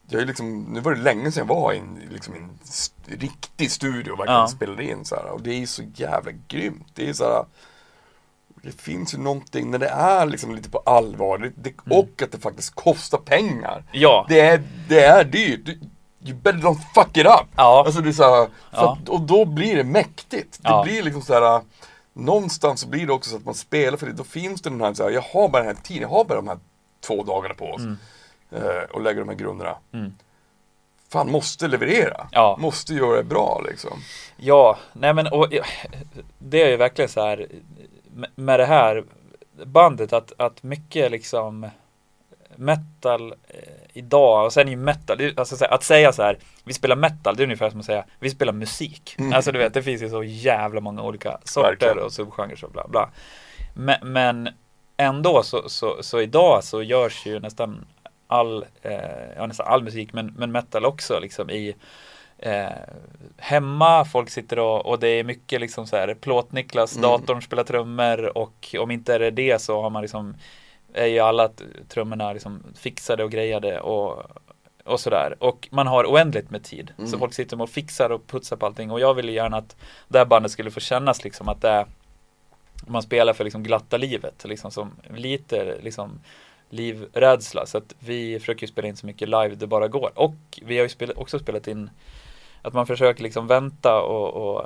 [0.09, 3.15] jag är liksom, nu var det länge sedan jag var i en, liksom, en st-
[3.15, 4.47] riktig studio och verkligen Ja.
[4.47, 5.25] spelade in så här.
[5.25, 6.87] Och det är så jävla grymt.
[6.93, 7.45] Det är så här,
[8.67, 11.99] Det finns ju någonting när det är liksom lite på allvar det, Mm.
[11.99, 13.83] och att det faktiskt kostar pengar.
[13.91, 14.25] Ja.
[14.29, 15.65] Det är, det är dyrt.
[15.65, 15.79] Du-
[16.25, 17.47] You better don't fuck it up.
[17.55, 17.83] Ja.
[17.85, 18.97] Alltså det är så här, Ja.
[19.03, 20.63] att, och då blir det mäktigt.
[20.63, 20.83] Det Ja.
[20.83, 21.61] blir liksom så här.
[22.13, 24.13] Någonstans så blir det också så att man spelar för det.
[24.13, 26.25] Då finns det den här, så här jag har bara den här tiden, jag har
[26.25, 26.57] bara de här
[27.07, 27.81] två dagarna på oss.
[27.81, 27.97] Mm.
[28.51, 29.75] Eh, och lägger de här grunderna.
[29.93, 30.13] Mm.
[31.09, 32.27] Fan, måste leverera.
[32.31, 32.57] Ja.
[32.59, 33.99] Måste göra det bra liksom.
[34.37, 35.47] Ja, nej men och,
[36.39, 37.47] det är ju verkligen så här
[38.35, 39.03] med- det här
[39.65, 41.69] bandet att, att mycket liksom
[42.55, 43.57] metal eh,
[43.93, 47.41] idag och sen är ju metal, alltså att säga så här vi spelar metal, det
[47.41, 49.15] är ungefär som att säga vi spelar musik.
[49.19, 49.33] Mm.
[49.33, 51.99] Alltså du vet, det finns ju så jävla många olika sorter Verkligen.
[51.99, 53.09] och subgenrer och bla bla.
[53.73, 54.49] Men, men
[54.97, 57.85] ändå så, så, så idag så görs ju nästan
[58.27, 58.91] all, eh,
[59.37, 61.75] ja, nästan all musik, men, men metal också liksom i
[62.37, 62.67] eh,
[63.37, 67.01] hemma, folk sitter och, och det är mycket liksom så här plåt-Niklas, Mm.
[67.01, 70.35] datorn spelar trummor och om inte är det det så har man liksom
[70.93, 71.49] är ju alla
[71.89, 74.23] trummorna liksom fixade och grejade och,
[74.83, 75.35] och sådär.
[75.39, 76.91] Och man har oändligt med tid.
[76.97, 77.19] Så Mm.
[77.19, 79.75] folk sitter och fixar och putsar på allting och jag ville gärna att
[80.07, 81.85] det här bandet skulle få kännas liksom att det är
[82.87, 86.19] man spelar för liksom glatta livet, liksom som lite liksom
[86.69, 87.65] livrädsla.
[87.65, 90.11] Så att vi försöker spela in så mycket live det bara går.
[90.15, 91.89] Och vi har ju spelat, också spelat in
[92.67, 94.65] att man försöker liksom vänta och, och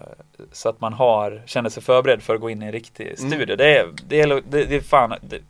[0.52, 3.32] så att man har, känner sig förberedd för att gå in i en riktig Mm.
[3.32, 3.56] studio.
[3.56, 5.42] Det, är, det, är, det, det är fan, det,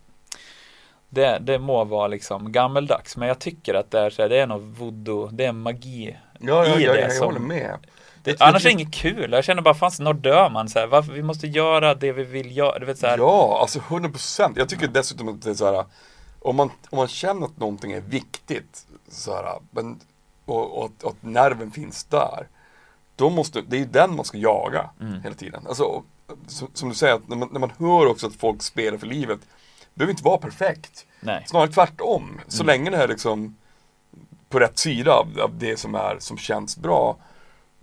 [1.09, 4.37] det, det må vara liksom gammeldags men jag tycker att det är, så här, det
[4.37, 7.77] är något voodoo, det är magi Ja, ja, i ja, det jag som- håller med.
[8.23, 9.31] det, Jag- annars är jag- det inget kul.
[9.31, 10.69] Jag känner bara, fan snart dör man.
[10.69, 12.79] Så här, varför, vi måste göra det vi vill göra.
[12.79, 14.53] Du vet, så här, Ja, alltså 100%.
[14.57, 15.85] Jag tycker dessutom att det är så här,
[16.39, 19.99] om man, om man känner att någonting är viktigt, så här, men,
[20.51, 22.47] och, och, att- och att nerven finns där,
[23.15, 25.21] då måste, det är ju den man ska jaga Mm.
[25.23, 25.67] hela tiden.
[25.67, 26.05] Alltså, och,
[26.47, 29.39] som, som du säger, när man, när man hör också att folk spelar för livet,
[29.41, 31.05] det behöver inte vara perfekt.
[31.19, 31.43] Nej.
[31.47, 32.23] Snarare tvärtom.
[32.31, 32.39] Mm.
[32.47, 33.55] Så länge det är liksom
[34.49, 37.17] på rätt sida av, av det som är, som känns bra.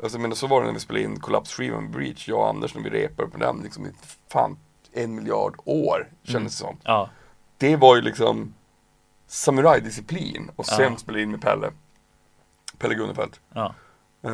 [0.02, 2.74] Alltså, men så var det när vi spelade in Kollapsskivan med Breach, jag och Anders
[2.74, 3.86] när vi repade på den liksom
[4.28, 4.56] fan
[4.92, 6.76] en miljard år kändes det som.
[6.84, 7.10] Ja,
[7.58, 8.54] Det var ju liksom
[9.26, 10.96] samurajdisciplin och sen Ja.
[10.98, 11.70] spela in med Pelle.
[12.78, 13.40] Pelle Gunnefelt.
[13.54, 13.74] ja.
[14.26, 14.32] Uh,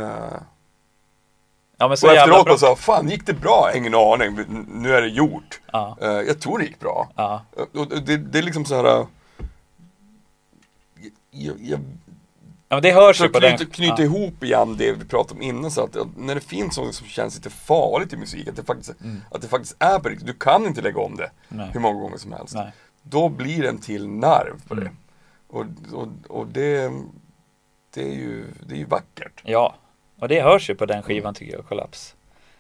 [1.78, 3.70] ja men så och efteråt bara så, fan gick det bra?
[3.74, 4.38] Ingen aning,
[4.68, 5.61] nu är det gjort.
[5.72, 7.09] Ja, Eh, jag tror det gick bra.
[7.14, 7.42] ja,
[7.74, 8.84] och det, det är liksom så här.
[8.84, 9.07] eh,
[11.30, 11.80] Jag, jag,
[12.68, 13.66] ja det hörs ju på knyta, den.
[13.66, 14.05] knyta ja.
[14.05, 17.36] ihop igen det vi pratade om innan så att, när det finns något som känns
[17.36, 19.20] lite farligt i musik, att det faktiskt, Mm.
[19.30, 21.70] att det faktiskt är på riktigt, du kan inte lägga om det Nej.
[21.72, 22.55] hur många gånger som helst.
[22.55, 22.72] Nej.
[23.03, 24.80] Då blir det en till nerv på det.
[24.80, 24.97] Mm.
[25.49, 26.92] Och, och, och det,
[27.95, 29.40] det, är ju, det är ju vackert.
[29.42, 29.74] Ja,
[30.20, 32.14] och det hörs ju på den skivan tycker jag, Kollaps.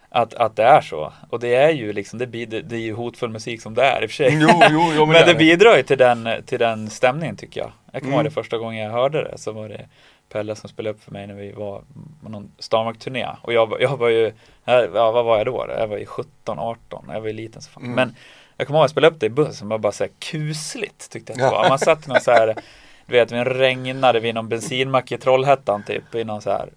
[0.08, 1.12] Att, att det är så.
[1.30, 3.82] Och det är ju liksom, det, blir, det, det är ju hotfull musik som det
[3.82, 4.38] är i och för sig.
[4.40, 7.60] Jo, jo, jo, men, Men det är bidrar ju till den, till den stämningen tycker
[7.60, 7.72] jag.
[7.92, 8.14] Jag kommer Mm.
[8.14, 9.86] ihåg det första gången jag hörde det så var det
[10.32, 11.82] Pelle som spelade upp för mig när vi var
[12.22, 13.26] på någon Starmark-turné.
[13.42, 14.32] Och jag, jag var ju,
[14.64, 15.66] ja vad var jag då?
[15.78, 17.82] Jag var ju 17, 18, jag var ju liten så fan.
[17.82, 17.94] Mm.
[17.94, 18.14] Men
[18.56, 20.10] jag kommer ihåg att jag spelade upp det i bussen, det var bara så här
[20.18, 21.68] kusligt tyckte jag att det var.
[21.68, 22.54] Man satt i någon så här,
[23.06, 26.68] du vet, vi regnade vid någon bensinmack i Trollhättan typ, i någon så här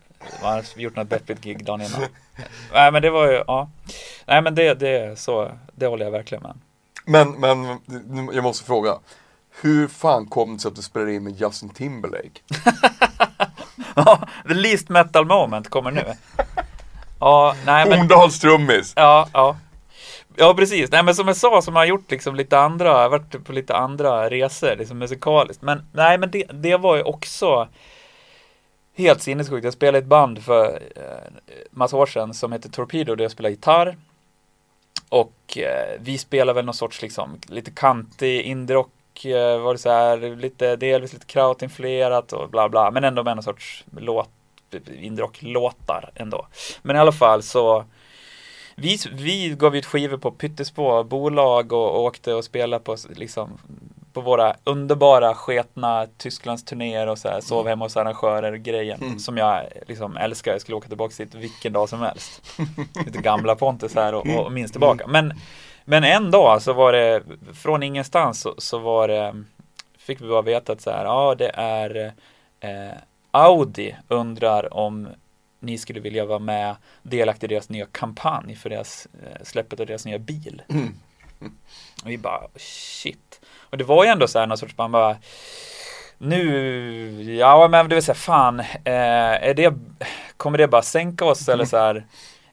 [0.41, 2.01] man hade gjort något deppigt gig dagen innan.
[2.73, 3.69] Nej men det var ju, ja.
[4.25, 6.55] Nej men det, det är så, det håller jag verkligen med.
[7.05, 7.79] men, men
[8.33, 8.97] jag måste fråga.
[9.61, 12.41] Hur fan kom det sig att du spelade in med Justin Timberlake?
[13.95, 16.03] Ja, the least metal moment kommer nu.
[17.19, 18.93] Ja, nej men, Horndals trummis!
[18.95, 19.57] ja, ja.
[20.39, 20.91] Ja, precis.
[20.91, 23.75] Nej, men som jag sa, som har gjort liksom lite andra, jag varit på lite
[23.75, 25.61] andra resor, liksom musikaliskt.
[25.61, 27.67] Men nej, men det, det var ju också
[28.95, 29.63] helt sinnessjukt.
[29.63, 33.31] Jag spelade i ett band för eh, massa år sedan som heter Torpedo, där jag
[33.31, 33.97] spelade gitarr.
[35.09, 39.89] Och eh, vi spelade väl någon sorts liksom lite kantig indrock, eh, var det så
[39.89, 44.29] här, lite, delvis lite krautinfluerat och bla bla, men ändå med någon sorts låt,
[44.99, 46.47] indrock-låtar ändå.
[46.81, 47.85] Men i alla fall så
[48.81, 53.57] vi, vi gav ut skivor på pyttesmå bolag och, och åkte och spelade på liksom
[54.13, 59.19] på våra underbara sketna Tysklandsturnéer och så här, sov hemma hos arrangörer grejen Mm.
[59.19, 60.51] som jag liksom älskar.
[60.51, 62.41] Jag skulle åka tillbaka dit vilken dag som helst.
[63.05, 65.07] Lite gamla Pontus här och, och minns tillbaka.
[65.07, 65.33] Men,
[65.85, 67.23] men en dag så var det
[67.53, 69.43] från ingenstans så, så var det
[69.97, 72.13] fick vi bara veta att så här, ja det är
[72.59, 72.97] eh,
[73.31, 75.07] Audi undrar om
[75.67, 79.85] ni skulle vilja vara med delaktig i deras nya kampanj för deras eh, släppet av
[79.85, 80.61] deras nya bil.
[80.69, 80.93] Mm.
[82.03, 83.41] Och vi bara shit.
[83.69, 85.17] Och det var ju ändå så här någon sorts man bara
[86.17, 88.65] nu, ja men det vill säga fan, eh,
[89.43, 89.73] är det,
[90.37, 92.05] kommer det bara sänka oss eller så här?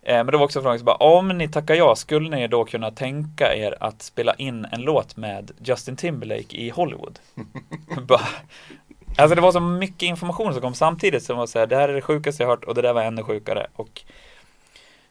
[0.03, 2.65] Eh, men det var också frågan, så bara, om ni tackar ja, skulle ni då
[2.65, 7.19] kunna tänka er att spela in en låt med Justin Timberlake i Hollywood?
[8.09, 8.29] bara,
[9.17, 11.89] alltså det var så mycket information som kom samtidigt som var så här, det här
[11.89, 13.67] är det sjukaste jag hört och det där var ännu sjukare.
[13.77, 14.03] Och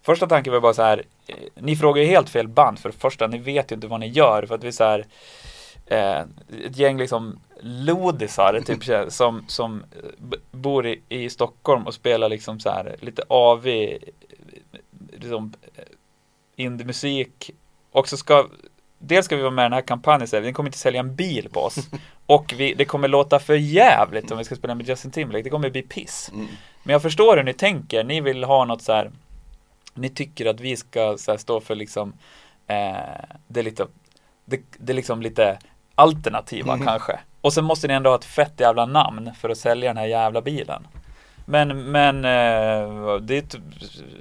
[0.01, 2.97] första tanken var bara så här, eh, ni frågar ju helt fel band för det
[2.97, 5.05] första, ni vet ju inte vad ni gör för att vi så här,
[5.85, 6.21] eh,
[6.65, 12.59] ett gäng liksom lodisar typ som, som eh, bor i, i Stockholm och spelar liksom
[12.59, 14.09] så här lite avig
[15.11, 15.83] liksom eh,
[16.55, 17.51] indiemusik
[17.91, 18.47] och så ska
[19.05, 20.99] Dels ska vi vara med i den här kampanjen, så här, vi kommer inte sälja
[20.99, 21.77] en bil på oss.
[22.25, 25.49] Och vi, det kommer låta för jävligt om vi ska spela med Justin Timberlake, det
[25.49, 26.29] kommer bli piss.
[26.33, 26.47] Mm.
[26.83, 29.11] Men jag förstår hur ni tänker, ni vill ha något så här
[29.93, 32.13] Ni tycker att vi ska så här, stå för liksom
[32.67, 33.87] eh, Det är lite
[34.45, 35.57] Det, det är liksom lite
[35.95, 36.85] alternativa Mm.
[36.85, 37.19] kanske.
[37.41, 40.07] Och sen måste ni ändå ha ett fett jävla namn för att sälja den här
[40.07, 40.87] jävla bilen.
[41.45, 43.55] Men, men eh, det,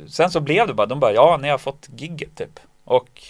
[0.08, 2.60] Sen så blev det bara, de bara ja ni har fått gigget typ.
[2.84, 3.22] Och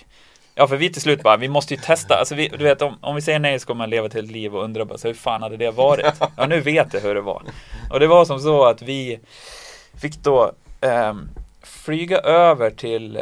[0.55, 2.98] Ja för vi till slut bara, vi måste ju testa, alltså vi, du vet om,
[3.00, 5.09] om vi säger nej så kommer man leva till ett liv och undra bara så
[5.09, 6.07] hur fan hade det varit?
[6.36, 7.42] Ja nu vet jag hur det var.
[7.90, 9.20] Och det var som så att vi
[10.00, 11.14] fick då eh,
[11.62, 13.16] flyga över till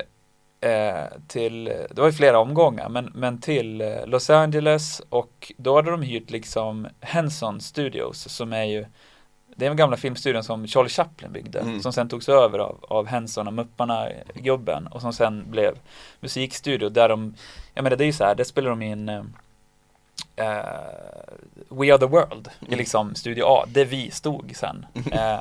[0.60, 5.76] eh, till, det var ju flera omgångar, men, men till eh, Los Angeles och då
[5.76, 8.86] hade de hyrt liksom Henson Studios som är ju
[9.60, 11.80] det är den gamla filmstudion som Charlie Chaplin byggde, Mm.
[11.82, 15.78] som sen togs över av, av Henson och Mupparna-gubben och som sen blev
[16.20, 17.34] musikstudio där de,
[17.74, 19.24] jag menar det är ju så här, där spelar de in eh,
[21.68, 24.86] We Are The World i liksom Studio A, där vi stod sen.
[25.12, 25.40] Eh,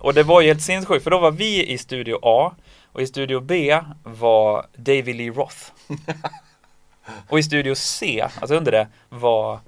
[0.00, 2.52] och det var ju helt sinnessjukt, för då var vi i Studio A
[2.92, 5.56] och i Studio B var David Lee Roth.
[7.28, 9.58] Och i Studio C, alltså under det, var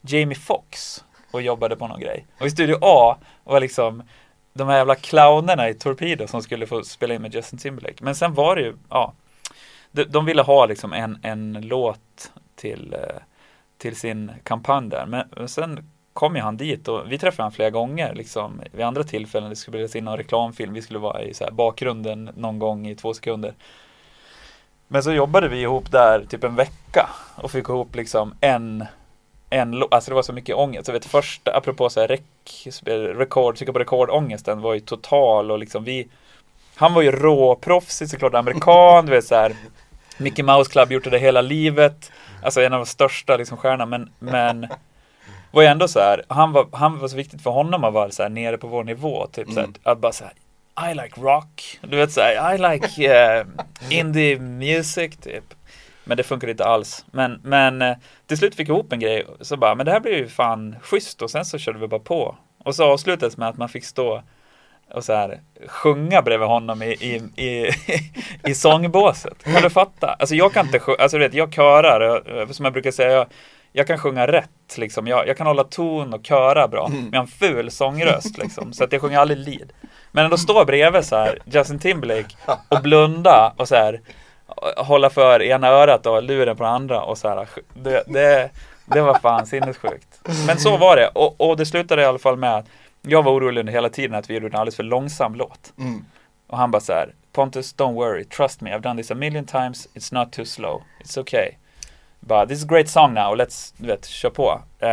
[0.00, 2.26] Jamie Foxx och jobbade på någon grej.
[2.40, 4.02] Och i Studio A var liksom
[4.52, 8.04] de här jävla clownerna i Torpedo som skulle få spela in med Justin Timberlake.
[8.04, 9.14] Men sen var det ju, ja,
[9.90, 13.22] de, de ville ha liksom en, en låt till, eh,
[13.78, 15.06] till sin kampanj där.
[15.06, 19.04] Men, sen kom ju han dit och vi träffade han flera gånger liksom vid andra
[19.04, 19.50] tillfällen.
[19.50, 20.72] Det skulle spelas in någon reklamfilm.
[20.72, 23.54] Vi skulle vara i så här bakgrunden någon gång i två sekunder.
[24.88, 28.84] Men så jobbade vi ihop där typ en vecka och fick ihop liksom en
[29.50, 30.88] en lå- alltså det var så mycket ångest.
[30.88, 32.22] Jag vet första, apropå så här rek,
[33.16, 36.08] rekord, trycka på rekordångesten var ju total och liksom vi
[36.74, 39.52] Han var ju råproffsig såklart, amerikan, du vet så här
[40.18, 44.10] Mickey Mouse Club gjort det hela livet Alltså en av de största liksom stjärnorna men,
[44.18, 44.66] men
[45.50, 48.10] var ju ändå så här, han var, han var så viktigt för honom att vara
[48.10, 49.74] så här nere på vår nivå, typ så här, Mm.
[49.82, 53.46] att bara så här, I like rock, du vet så här, I like eh,
[53.90, 55.44] indie music typ.
[56.04, 57.04] Men det funkar inte alls.
[57.10, 57.96] Men, men eh,
[58.26, 60.76] till slut fick jag ihop en grej, så bara, men det här blir ju fan
[60.82, 62.36] schysst och sen så körde vi bara på.
[62.64, 64.22] Och så avslutades med att man fick stå
[64.94, 67.70] och så här sjunga bredvid honom i, i, i,
[68.50, 69.44] i sångbåset.
[69.44, 70.16] Kan du fatta?
[70.18, 73.26] Alltså jag kan inte sjunga, alltså du vet, jag körar, som jag brukar säga, jag,
[73.72, 75.06] jag kan sjunga rätt liksom.
[75.06, 76.88] Jag, jag kan hålla ton och köra bra.
[76.88, 78.72] Men jag har en ful sångröst liksom.
[78.72, 79.72] Så att jag sjunger aldrig lead.
[80.12, 82.36] Men ändå stå bredvid så här Justin Timberlake
[82.68, 84.00] och blunda och så här
[84.76, 87.48] hålla för ena örat och luren på det andra och så här.
[87.74, 88.50] Det, det,
[88.84, 90.20] det var fan sinnessjukt.
[90.46, 92.66] Men så var det och, och det slutade i alla fall med att
[93.02, 95.72] jag var orolig under hela tiden att vi gjorde en alldeles för långsam låt.
[95.78, 96.04] Mm.
[96.46, 99.44] Och han bara så här, Pontus don't worry, trust me, I've done this a million
[99.44, 101.48] times, it's not too slow, it's okay.
[102.20, 104.60] Bara, this is a great song now, let's, du vet, kör på.
[104.78, 104.88] Eh,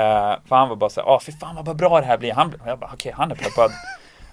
[0.48, 2.34] för han var bara så här, åh fy fan vad bra det här blir.
[2.34, 3.72] Han, jag bara, okej, han är peppad.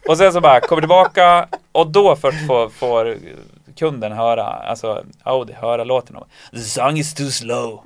[0.09, 3.17] och sen så bara, kommer tillbaka och då först får, får
[3.79, 7.83] kunden höra, alltså Audi höra låten och The song is too slow.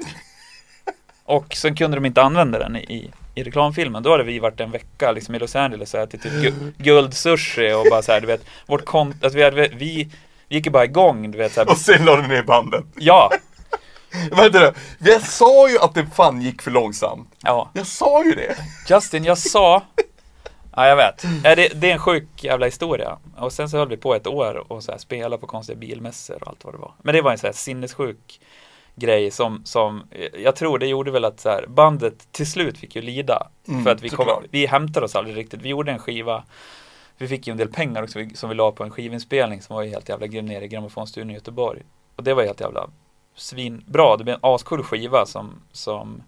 [1.25, 4.03] och sen kunde de inte använda den i, i reklamfilmen.
[4.03, 7.73] Då hade vi varit en vecka liksom i Los Angeles och ätit typ gu- guldsushi
[7.73, 10.09] och bara så här, du vet, vårt kont, att vi, hade, vi
[10.49, 12.85] gick ju bara igång, du vet så här, Och sen la du ner bandet.
[12.97, 13.31] ja,
[14.33, 14.73] Vänta nu,
[15.11, 17.29] jag sa ju att det fan gick för långsamt.
[17.43, 17.71] ja.
[17.75, 18.57] Jag sa ju det.
[18.95, 19.83] Justin, jag sa
[20.79, 21.23] Ja, jag vet.
[21.43, 23.19] Det, det är en sjuk jävla historia.
[23.37, 26.39] Och sen så höll vi på ett år och så här spela på konstiga bilmässor
[26.43, 26.93] och allt vad det var.
[27.03, 28.41] Men det var en så här sinnessjuk
[28.95, 30.03] grej som, som
[30.39, 33.47] jag tror det gjorde väl att så här, bandet till slut fick ju lida.
[33.69, 35.63] Mm, för att vi, kom, vi hämtade oss aldrig riktigt.
[35.63, 36.45] Vi gjorde en skiva.
[37.17, 39.83] Vi fick ju en del pengar också som vi la på en skivinspelning som var
[39.83, 41.83] ju helt jävla grym nere i Grammofonstudion i Göteborg.
[42.17, 42.91] Och det var helt jävla
[43.35, 44.17] svinbra.
[44.17, 46.23] Det blev en ascool skiva som, som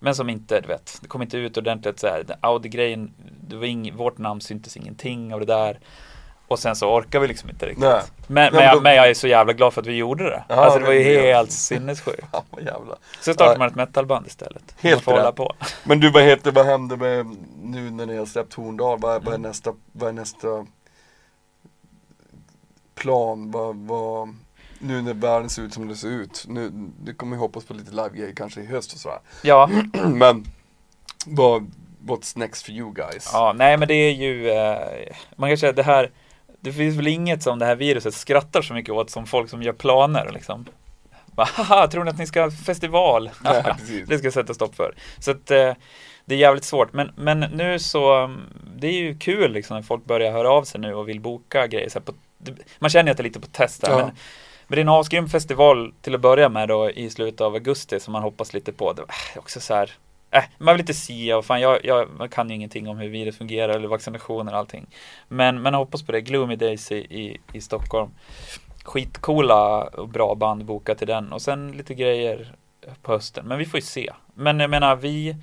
[0.00, 2.24] men som inte, du vet, det kom inte ut ordentligt så här.
[2.40, 3.10] Audi-grejen,
[3.48, 5.78] det var ing, vårt namn syntes ingenting av det där.
[6.48, 7.84] Och sen så orkar vi liksom inte riktigt.
[7.84, 8.02] Nej.
[8.26, 10.44] Men, men, jag, men jag är så jävla glad för att vi gjorde det.
[10.48, 12.26] Ja, alltså det var ju helt sinnessjukt.
[12.66, 12.82] Ja.
[13.20, 13.58] Så startade Ja.
[13.58, 14.74] man ett metalband istället.
[14.80, 15.34] Helt rätt.
[15.36, 15.52] på.
[15.84, 19.34] Men du, vad heter, vad händer med, nu när ni har släppt Horndal, vad, vad
[19.34, 20.66] är nästa, vad är nästa
[22.94, 24.36] plan, vad, vad,
[24.80, 26.70] nu när världen ser ut som det ser ut, nu,
[27.02, 29.18] du kommer ju hoppas på lite live kanske i höst och sådär.
[29.42, 29.70] Ja,
[30.06, 30.46] Men,
[31.26, 31.70] vad,
[32.06, 33.30] what's next for you guys?
[33.32, 36.10] ja, nej men det är ju, eh, man kan säga att det här,
[36.60, 39.62] det finns väl inget som det här viruset skrattar så mycket åt som folk som
[39.62, 40.66] gör planer liksom.
[41.26, 43.30] Bara, Haha, tror ni att ni ska ha festival?
[43.42, 44.08] Precis.
[44.08, 44.94] det ska jag sätta stopp för.
[45.18, 45.72] Så att eh,
[46.24, 46.92] det är jävligt svårt.
[46.92, 48.40] Men, men nu så, mm,
[48.76, 51.66] det är ju kul liksom när folk börjar höra av sig nu och vill boka
[51.66, 51.88] grejer.
[51.88, 53.90] Så på, det, man känner ju att det är lite på test där.
[53.90, 53.96] Ja.
[53.96, 54.16] Men,
[54.70, 58.00] men det är en asgrym festival till att börja med då i slutet av augusti
[58.00, 58.92] som man hoppas lite på.
[58.92, 59.90] Det är också så här,
[60.30, 63.38] äh, man vill inte sia och fan jag, jag kan ju ingenting om hur virus
[63.38, 64.86] fungerar eller vaccinationer och allting.
[65.28, 66.20] Men, men jag hoppas på det.
[66.20, 68.10] Gloomy Days i, i, i Stockholm.
[68.84, 72.54] Skitcoola och bra band boka till den och sen lite grejer
[73.02, 73.46] på hösten.
[73.46, 74.12] Men vi får ju se.
[74.34, 75.36] Men jag menar vi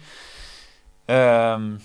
[1.07, 1.79] um,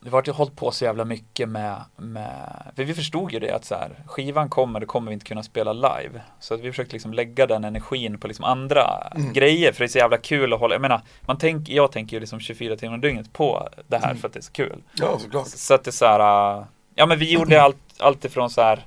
[0.00, 3.50] det vart ju hållit på så jävla mycket med, med För vi förstod ju det
[3.54, 6.70] att så här Skivan kommer, då kommer vi inte kunna spela live Så att vi
[6.72, 9.32] försökte liksom lägga den energin på liksom andra Mm.
[9.32, 12.16] grejer För det är så jävla kul att hålla Jag menar, man tänk, jag tänker
[12.16, 14.18] ju liksom 24 timmar om dygnet på det här Mm.
[14.18, 15.46] för att det är så kul Ja, såklart.
[15.46, 18.86] så att det är så här, ja men vi gjorde allt, allt ifrån så här,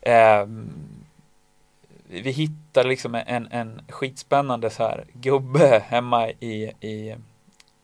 [0.00, 0.70] ehm,
[2.10, 7.14] vi hittade liksom en, en skitspännande så här gubbe hemma i, i,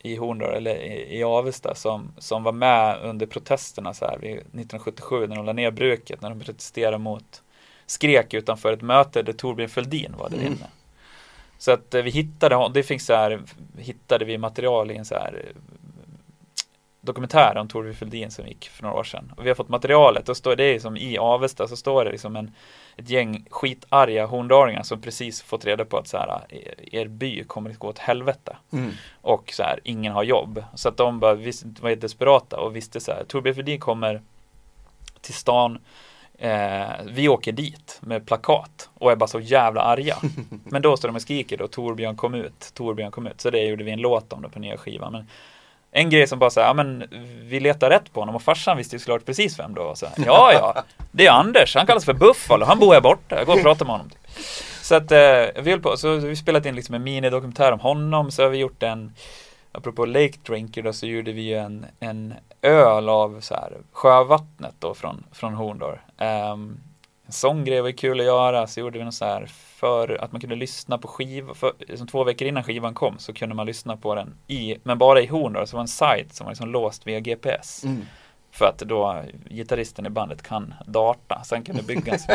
[0.05, 4.33] i Horndal eller i, i Avesta som, som var med under protesterna så här vid
[4.33, 7.43] 1977 när de la ner bruket, när de protesterade mot
[7.87, 10.47] skrek utanför ett möte där Torbjörn Fälldin var där Mm.
[10.53, 10.67] inne.
[11.59, 13.41] Så att eh, vi hittade, det finns så här,
[13.79, 15.53] hittade vi material i en så här
[17.05, 19.33] dokumentär om Torbjörn Fälldin som gick för några år sedan.
[19.37, 22.37] Och vi har fått materialet, och står det som i Avesta så står det liksom
[22.37, 22.53] en,
[22.97, 26.41] ett gäng skitarga horndalingar som precis fått reda på att så här,
[26.93, 28.57] er, by kommer att gå åt helvete.
[28.73, 28.91] Mm.
[29.21, 30.65] Och så här, ingen har jobb.
[30.75, 34.23] Så att de bara visst, var desperata och visste så här, Torbjörn Fälldin kommer
[35.21, 35.79] till stan
[36.39, 40.17] Eh, vi åker dit med plakat och är bara så jävla arga.
[40.65, 43.41] Men då står de och skriker då Torbjörn kom ut, Torbjörn kom ut.
[43.41, 45.13] Så det gjorde vi en låt om det på nya skivan.
[45.13, 45.27] Men
[45.97, 47.05] en grej som bara säger, ja men
[47.43, 49.95] vi letar rätt på honom och farsan visste ju såklart precis vem det var.
[49.95, 50.83] Så här, ja, ja,
[51.13, 53.87] det är Anders, han kallas för Buffalo, han bor här borta, jag går och pratar
[53.87, 54.11] med honom.
[54.83, 58.31] Så att eh, vi höll på, så vi spelat in liksom en minidokumentär om honom,
[58.31, 59.13] så har vi gjort en
[59.77, 64.75] Apropå Lake Drinker då så gjorde vi ju en, en öl av så här sjövattnet
[64.79, 65.93] då från, från Horndor.
[65.93, 66.81] Um, ehm,
[67.35, 69.47] sån grej var kul att göra, så gjorde vi något så här
[69.85, 73.55] för att man kunde lyssna på skivan, liksom två veckor innan skivan kom så kunde
[73.55, 76.53] man lyssna på den i, men bara i Horndal, så var en sajt som var
[76.53, 77.85] liksom låst via GPS.
[77.85, 78.03] Mm.
[78.51, 82.27] För att då gitarristen i bandet kan data, sen kan det byggas.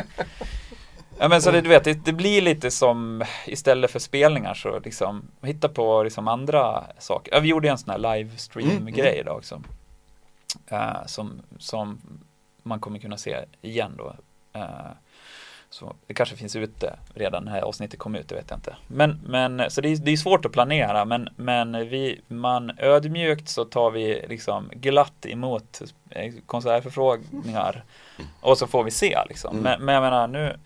[1.19, 4.79] ja men så det, du vet, det, det blir lite som istället för spelningar så
[4.79, 7.33] liksom hitta på liksom andra saker.
[7.33, 9.61] Ja, vi gjorde en sån här livestream Mm, grej idag också.
[10.67, 12.01] Eh, som, som
[12.63, 14.15] man kommer kunna se igen då.
[14.53, 14.91] Eh,
[15.69, 18.75] så det kanske finns ute redan när avsnittet kom ut, det vet jag inte.
[18.87, 23.49] Men, men så det är, det är svårt att planera, men, men vi, man ödmjukt
[23.49, 27.83] så tar vi liksom glatt emot eh, konsertförfrågningar
[28.41, 29.51] och så får vi se liksom.
[29.51, 29.63] Mm.
[29.63, 30.59] Men, men jag menar nu,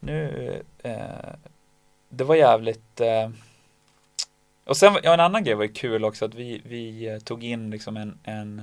[0.00, 1.34] nu, eh,
[2.08, 3.30] det var jävligt eh,
[4.64, 7.70] och sen, ja, en annan grej var ju kul också att vi, vi tog in
[7.70, 8.62] liksom en, en,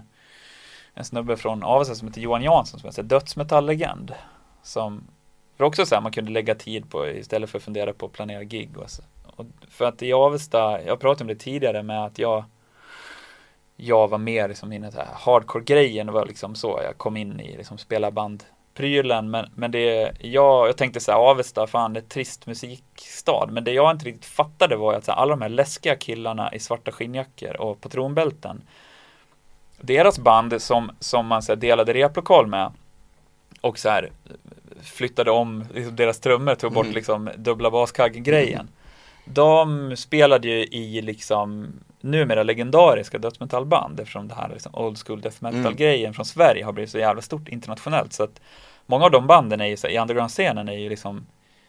[0.93, 4.13] en snubbe från Avesta som heter Johan Jansson som är en dödsmetalllegend.
[4.65, 5.07] Som
[5.57, 8.11] för också så här, man kunde lägga tid på istället för att fundera på att
[8.11, 8.77] planera gig.
[8.77, 9.03] Och så.
[9.35, 12.43] Och för att i Avesta, jag pratade om det tidigare med att jag
[13.75, 17.39] jag var mer liksom inne i så här hardcore-grejen var liksom så jag kom in
[17.39, 21.99] i liksom spela band-prylen men, men det jag, jag tänkte så här Avesta, fan det
[21.99, 25.41] är trist musikstad men det jag inte riktigt fattade var att så här, alla de
[25.41, 28.61] här läskiga killarna i svarta skinnjackor och patronbälten
[29.81, 32.71] deras band som, som man så här, delade replokal med
[33.65, 34.11] och så här
[34.83, 36.95] flyttade om liksom, deras trummor, tog bort Mm.
[36.95, 38.67] liksom dubbla baskaggen-grejen.
[39.25, 41.67] De spelade ju i liksom
[42.01, 46.91] numera legendariska dödsmetallband eftersom det här liksom old school death metal-grejen från Sverige har blivit
[46.91, 48.41] så jävla stort internationellt så att
[48.85, 51.25] många av de banden är ju så, här, i underground-scenen är ju liksom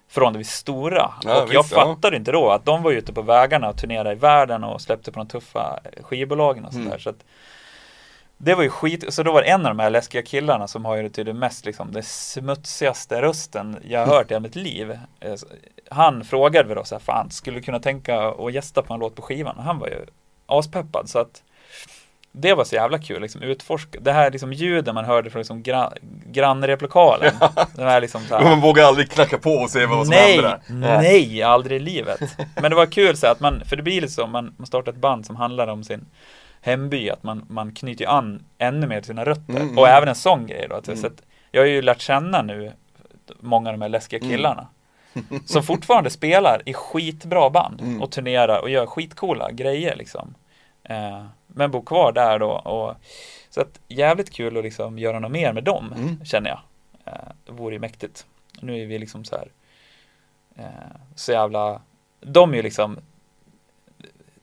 [0.09, 1.85] förhållandevis stora Ja, och jag visst, ja.
[1.85, 5.13] fattade inte då att de var ute på vägarna och turnerade i världen och släppte
[5.13, 6.99] på de tuffa skivbolagen och sådär Mm.
[7.01, 7.25] så att
[8.39, 10.85] det var ju skit, så då var det en av de här läskiga killarna som
[10.85, 14.57] har ju till det mest liksom, det smutsigaste rösten jag har hört i hela mitt
[14.57, 14.91] liv.
[15.21, 15.35] Eh,
[15.91, 19.01] Han frågade väl då så här, fan, skulle du kunna tänka att gästa på en
[19.01, 19.57] låt på skivan?
[19.57, 20.07] Och han var ju
[20.47, 21.43] aspeppad så att
[22.33, 25.63] det var så jävla kul, liksom utforska, det här liksom ljuden man hörde från liksom
[25.63, 25.93] gra,
[26.27, 27.35] grannreplokalen.
[27.79, 30.99] Här liksom här, Man vågar aldrig knacka på och se vad som nej, händer där.
[31.03, 32.21] nej, aldrig i livet.
[32.55, 34.93] Men det var kul så att man, för det blir lite så, man, man startar
[34.93, 36.07] ett band som handlar om sin
[36.67, 39.57] hemby, att man, man knyter an ännu mer till sina rötter.
[39.57, 39.97] Mm, och mm.
[39.97, 40.77] även en sån grej då.
[40.77, 41.01] Att, Mm.
[41.01, 42.73] så att jag har ju lärt känna nu
[43.41, 44.31] många av de här läskiga Mm.
[44.31, 44.67] killarna.
[45.47, 48.03] Som fortfarande spelar i skitbra band Mm.
[48.03, 50.35] och turnerar och gör skitcoola grejer liksom.
[50.83, 52.95] Eh, men bor kvar där då och
[53.51, 55.95] så att jävligt kul att liksom göra något mer med dem
[56.25, 56.61] känner jag.
[57.05, 58.27] Eh, det vore ju mäktigt.
[58.61, 59.49] Nu är vi liksom så här
[60.57, 61.81] eh, så jävla
[62.21, 62.99] de är ju liksom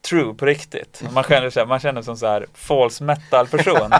[0.09, 1.03] true på riktigt.
[1.13, 3.91] Man känner, sig, man känner som så här false metal person.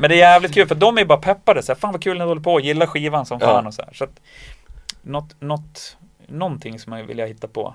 [0.00, 2.18] Men det är jävligt kul för de är bara peppade så här, fan vad kul
[2.18, 3.68] du håller på gillar skivan som fan Ja.
[3.68, 3.92] och så här.
[3.94, 4.20] Så att
[5.02, 7.74] något, något, någonting som jag vill hitta på.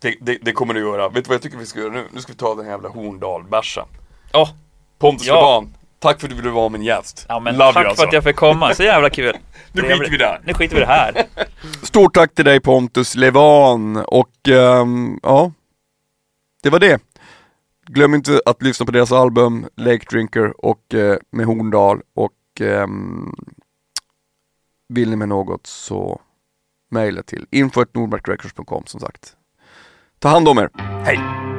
[0.00, 1.08] Det, det, det kommer du göra.
[1.08, 2.04] Vet du vad jag tycker vi ska göra nu?
[2.12, 3.84] Nu ska vi ta den jävla Horndal-bärsa.
[4.32, 4.50] Åh,
[4.98, 5.64] Pontus Ja.
[5.98, 7.26] Tack för att du ville vara min gäst.
[7.28, 9.36] ja men Love tack you för att jag fick komma, så jävla kul.
[9.72, 10.40] Nu skiter vi där.
[10.44, 11.24] Nu skiter vi det här.
[11.82, 15.52] Stort tack till dig Pontus Levan och ehm, ja,
[16.66, 17.00] det var det.
[17.86, 22.86] Glöm inte att lyssna på deras album Lake Drinker och eh, med Horndal och eh,
[24.88, 26.20] vill ni med något så
[26.90, 29.36] mejla till info.nordmarkrecords.com som sagt.
[30.18, 30.70] Ta hand om er,
[31.04, 31.55] hej!